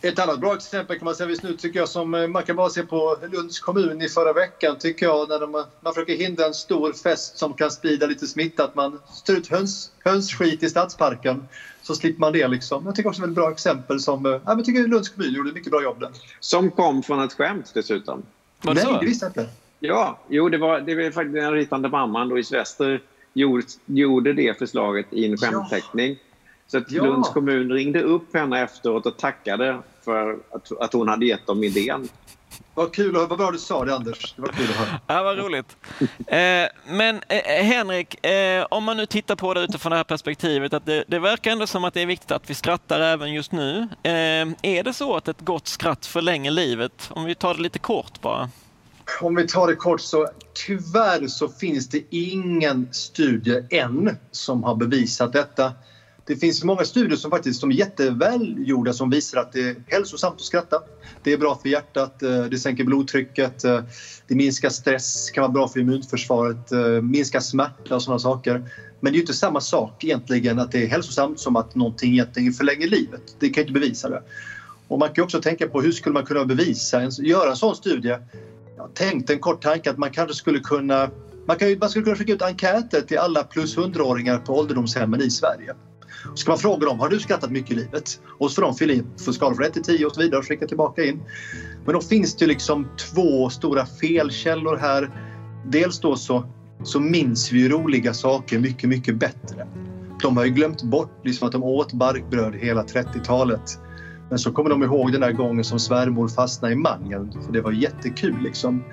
Ett 0.04 0.18
annat 0.18 0.40
bra 0.40 0.54
exempel 0.54 0.98
kan 0.98 1.04
man 1.04 1.14
säga 1.14 1.28
just 1.28 1.42
nu 1.42 1.56
tycker 1.56 1.78
jag 1.78 1.88
som 1.88 2.14
eh, 2.14 2.26
man 2.26 2.42
kan 2.42 2.56
bara 2.56 2.70
se 2.70 2.82
på 2.82 3.16
Lunds 3.32 3.60
kommun 3.60 4.02
i 4.02 4.08
förra 4.08 4.32
veckan 4.32 4.78
tycker 4.78 5.06
jag 5.06 5.28
när 5.28 5.40
de, 5.40 5.50
man 5.80 5.94
försöker 5.94 6.16
hindra 6.16 6.46
en 6.46 6.54
stor 6.54 6.92
fest 6.92 7.38
som 7.38 7.54
kan 7.54 7.70
sprida 7.70 8.06
lite 8.06 8.26
smitta 8.26 8.64
att 8.64 8.74
man 8.74 9.00
strör 9.12 9.36
ut 9.36 9.46
höns, 9.46 9.92
hönsskit 10.04 10.62
i 10.62 10.68
stadsparken 10.68 11.48
så 11.82 11.94
slipper 11.94 12.20
man 12.20 12.32
det 12.32 12.48
liksom. 12.48 12.86
Jag 12.86 12.94
tycker 12.94 13.08
också 13.08 13.20
det 13.22 13.26
är 13.26 13.28
ett 13.28 13.34
bra 13.34 13.50
exempel 13.50 14.00
som, 14.00 14.26
eh, 14.26 14.40
jag 14.46 14.64
tycker 14.64 14.88
Lunds 14.88 15.08
kommun 15.08 15.32
gjorde 15.32 15.52
mycket 15.52 15.70
bra 15.70 15.82
jobb 15.82 16.00
där. 16.00 16.10
Som 16.40 16.70
kom 16.70 17.02
från 17.02 17.22
ett 17.22 17.32
skämt 17.32 17.70
dessutom. 17.74 18.22
Var 18.62 18.74
det 18.74 18.84
Nej, 18.84 18.96
det 19.00 19.06
visste 19.06 19.24
jag 19.24 19.30
inte. 19.30 19.52
Ja, 19.80 20.18
jo 20.28 20.48
det 20.48 20.58
var, 20.58 20.80
det 20.80 20.94
var 20.94 21.10
faktiskt 21.10 21.34
den 21.34 21.52
ritande 21.52 21.88
mamman 21.88 22.28
Louise 22.28 22.56
Wester 22.56 23.00
gjorde, 23.32 23.64
gjorde 23.86 24.32
det 24.32 24.58
förslaget 24.58 25.06
i 25.10 25.24
en 25.26 25.36
skämtteckning. 25.36 26.10
Ja. 26.10 26.16
Så 26.66 26.78
att 26.78 26.90
ja. 26.90 27.04
Lunds 27.04 27.28
kommun 27.28 27.72
ringde 27.72 28.02
upp 28.02 28.34
henne 28.34 28.62
efteråt 28.62 29.06
och 29.06 29.16
tackade 29.16 29.78
för 30.04 30.38
att, 30.50 30.80
att 30.80 30.92
hon 30.92 31.08
hade 31.08 31.26
gett 31.26 31.46
dem 31.46 31.64
idén. 31.64 32.08
Vad 32.74 32.92
kul 32.92 33.12
vad 33.12 33.38
bra 33.38 33.50
du 33.50 33.58
sa 33.58 33.84
det 33.84 33.94
Anders. 33.94 34.34
Det 34.36 34.42
var 34.42 34.48
kul 34.48 34.66
att 34.70 34.76
höra. 34.76 35.00
Ja, 35.06 35.22
vad 35.22 35.38
roligt. 35.38 35.76
Eh, 36.26 36.96
men 36.96 37.20
eh, 37.28 37.64
Henrik, 37.64 38.26
eh, 38.26 38.66
om 38.70 38.84
man 38.84 38.96
nu 38.96 39.06
tittar 39.06 39.36
på 39.36 39.54
det 39.54 39.60
utifrån 39.60 39.90
det 39.90 39.96
här 39.96 40.04
perspektivet, 40.04 40.72
att 40.72 40.86
det, 40.86 41.04
det, 41.08 41.18
verkar 41.18 41.50
ändå 41.50 41.66
som 41.66 41.84
att 41.84 41.94
det 41.94 42.00
är 42.00 42.06
viktigt 42.06 42.30
att 42.30 42.50
vi 42.50 42.54
skrattar 42.54 43.00
även 43.00 43.32
just 43.32 43.52
nu. 43.52 43.88
Eh, 44.02 44.12
är 44.62 44.82
det 44.82 44.92
så 44.92 45.16
att 45.16 45.28
ett 45.28 45.40
gott 45.40 45.68
skratt 45.68 46.06
förlänger 46.06 46.50
livet? 46.50 47.10
Om 47.10 47.24
vi 47.24 47.34
tar 47.34 47.54
det 47.54 47.62
lite 47.62 47.78
kort 47.78 48.20
bara. 48.20 48.50
Om 49.20 49.34
vi 49.34 49.48
tar 49.48 49.66
det 49.66 49.76
kort 49.76 50.00
så 50.00 50.28
tyvärr 50.66 51.26
så 51.26 51.48
finns 51.48 51.88
det 51.88 52.02
ingen 52.10 52.88
studie 52.92 53.66
än 53.70 54.16
som 54.30 54.64
har 54.64 54.74
bevisat 54.74 55.32
detta. 55.32 55.72
Det 56.26 56.36
finns 56.36 56.64
många 56.64 56.84
studier 56.84 57.16
som 57.16 57.30
faktiskt 57.30 57.60
som 57.60 57.70
är 57.70 57.74
jättevälgjorda 57.74 58.92
som 58.92 59.10
visar 59.10 59.38
att 59.40 59.52
det 59.52 59.60
är 59.60 59.76
hälsosamt 59.86 60.34
att 60.34 60.40
skratta. 60.40 60.82
Det 61.22 61.32
är 61.32 61.38
bra 61.38 61.58
för 61.62 61.68
hjärtat, 61.68 62.22
eh, 62.22 62.44
det 62.44 62.58
sänker 62.58 62.84
blodtrycket, 62.84 63.64
eh, 63.64 63.80
det 64.28 64.34
minskar 64.34 64.68
stress, 64.68 65.30
kan 65.30 65.42
vara 65.42 65.52
bra 65.52 65.68
för 65.68 65.80
immunförsvaret, 65.80 66.72
eh, 66.72 66.80
minskar 67.02 67.40
smärta 67.40 67.94
och 67.94 68.02
sådana 68.02 68.18
saker. 68.18 68.70
Men 69.00 69.12
det 69.12 69.16
är 69.16 69.18
ju 69.18 69.20
inte 69.20 69.34
samma 69.34 69.60
sak 69.60 70.04
egentligen 70.04 70.58
att 70.58 70.72
det 70.72 70.82
är 70.82 70.86
hälsosamt 70.86 71.40
som 71.40 71.56
att 71.56 71.74
någonting 71.74 72.12
egentligen 72.12 72.52
förlänger 72.52 72.86
livet. 72.86 73.22
Det 73.38 73.48
kan 73.48 73.62
ju 73.64 73.68
inte 73.68 73.80
bevisa 73.80 74.08
det. 74.08 74.22
Och 74.88 74.98
man 74.98 75.12
kan 75.12 75.24
också 75.24 75.42
tänka 75.42 75.68
på 75.68 75.80
hur 75.80 75.92
skulle 75.92 76.12
man 76.12 76.26
kunna 76.26 76.44
bevisa, 76.44 77.10
göra 77.18 77.50
en 77.50 77.56
sån 77.56 77.76
studie? 77.76 78.16
Jag 78.76 78.94
tänkte 78.94 79.32
en 79.32 79.40
kort 79.40 79.62
tanke 79.62 79.90
att 79.90 79.98
man 79.98 80.10
kanske 80.10 80.34
skulle 80.34 80.58
kunna 80.58 81.10
man, 81.46 81.56
kan, 81.56 81.78
man 81.78 81.90
skulle 81.90 82.04
kunna 82.04 82.16
skicka 82.16 82.32
ut 82.32 82.42
enkäter 82.42 83.00
till 83.00 83.18
alla 83.18 83.44
plus 83.44 83.76
100-åringar 83.76 84.38
på 84.38 84.58
ålderdomshemmen 84.58 85.22
i 85.22 85.30
Sverige. 85.30 85.74
Ska 86.34 86.50
man 86.50 86.58
fråga 86.58 86.86
dem, 86.86 87.00
har 87.00 87.08
du 87.08 87.20
skrattat 87.20 87.50
mycket 87.50 87.70
i 87.70 87.74
livet? 87.74 88.20
Och 88.38 88.50
så 88.50 88.54
får 88.54 88.62
de 88.62 88.74
fylla 88.74 88.92
i 88.92 89.04
för 89.24 89.32
från 89.32 89.64
1 89.64 89.72
till 89.72 89.82
10 89.82 90.06
och 90.06 90.14
så 90.14 90.20
vidare 90.20 90.38
och 90.38 90.46
skicka 90.46 90.66
tillbaka 90.66 91.04
in. 91.04 91.22
Men 91.84 91.94
då 91.94 92.00
finns 92.00 92.36
det 92.36 92.46
liksom 92.46 92.88
två 92.96 93.50
stora 93.50 93.86
felkällor 93.86 94.76
här. 94.76 95.10
Dels 95.66 96.00
då 96.00 96.16
så, 96.16 96.44
så 96.82 97.00
minns 97.00 97.52
vi 97.52 97.68
roliga 97.68 98.14
saker 98.14 98.58
mycket, 98.58 98.88
mycket 98.88 99.16
bättre. 99.16 99.66
De 100.22 100.36
har 100.36 100.44
ju 100.44 100.50
glömt 100.50 100.82
bort 100.82 101.20
liksom 101.24 101.46
att 101.46 101.52
de 101.52 101.62
åt 101.62 101.92
barkbröd 101.92 102.54
hela 102.54 102.82
30-talet. 102.82 103.78
Men 104.30 104.38
så 104.38 104.52
kommer 104.52 104.70
de 104.70 104.82
ihåg 104.82 105.12
den 105.12 105.20
där 105.20 105.32
gången 105.32 105.64
som 105.64 105.78
svärmor 105.78 106.28
fastnade 106.28 106.74
i 106.74 106.76
mangen. 106.76 107.32
För 107.46 107.52
det 107.52 107.60
var 107.60 107.72
jättekul 107.72 108.42
liksom. 108.42 108.84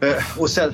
Eh, 0.00 0.40
och 0.40 0.50
sen, 0.50 0.72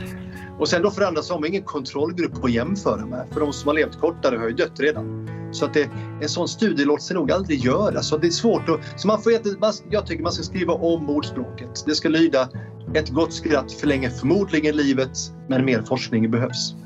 och 0.59 0.69
sen 0.69 0.83
då 0.83 0.91
för 0.91 1.03
andra 1.03 1.23
så 1.23 1.35
har 1.35 1.41
man 1.41 1.49
ingen 1.49 1.63
kontrollgrupp 1.63 2.45
att 2.45 2.53
jämföra 2.53 3.07
med. 3.07 3.27
För 3.33 3.41
de 3.41 3.53
som 3.53 3.69
har 3.69 3.75
levt 3.75 4.01
kortare 4.01 4.37
har 4.37 4.49
ju 4.49 4.55
dött 4.55 4.81
redan. 4.81 5.29
Så 5.55 5.65
att 5.65 5.75
det, 5.75 5.91
en 6.23 6.29
sån 6.29 6.49
studie 6.49 6.85
låter 6.85 7.03
sig 7.03 7.17
nog 7.17 7.33
aldrig 7.33 7.59
göra. 7.65 8.03
Så 8.03 8.19
det 8.19 8.27
är 8.27 8.31
svårt 8.31 8.69
att, 8.69 9.01
så 9.01 9.07
man 9.09 9.23
får, 9.23 9.33
jag 9.91 10.07
tycker 10.07 10.23
man 10.23 10.33
ska 10.33 10.43
skriva 10.43 10.73
om 10.73 11.11
ordspråket. 11.11 11.85
Det 11.87 11.95
ska 11.95 12.09
lyda 12.09 12.49
ett 12.95 13.09
gott 13.09 13.33
skratt 13.33 13.73
förlänger 13.73 14.11
förmodligen 14.11 14.77
livet, 14.77 15.19
men 15.49 15.65
mer 15.65 15.83
forskning 15.83 16.31
behövs. 16.31 16.75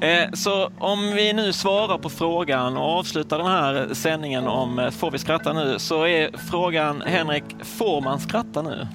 Eh, 0.00 0.32
så 0.32 0.70
om 0.78 1.12
vi 1.14 1.32
nu 1.32 1.52
svarar 1.52 1.98
på 1.98 2.08
frågan 2.08 2.76
och 2.76 2.98
avslutar 2.98 3.38
den 3.38 3.46
här 3.46 3.94
sändningen 3.94 4.46
om 4.46 4.78
eh, 4.78 4.90
får 4.90 5.10
vi 5.10 5.18
skratta 5.18 5.52
nu 5.52 5.78
så 5.78 6.06
är 6.06 6.36
frågan 6.50 7.02
Henrik, 7.06 7.44
får 7.62 8.00
man 8.00 8.20
skratta 8.20 8.62
nu? 8.62 8.86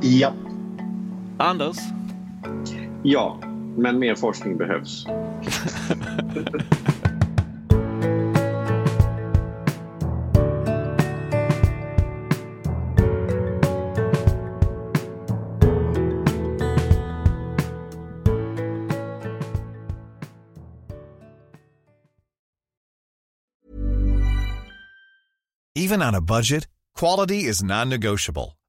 Ja. 0.00 0.32
Anders? 1.38 1.76
Ja, 3.02 3.38
men 3.76 3.98
mer 3.98 4.14
forskning 4.14 4.58
behövs. 4.58 5.06
Even 25.76 26.02
on 26.02 26.14
a 26.14 26.20
budget, 26.20 26.66
quality 26.94 27.44
is 27.44 27.62
non-negotiable. 27.62 28.56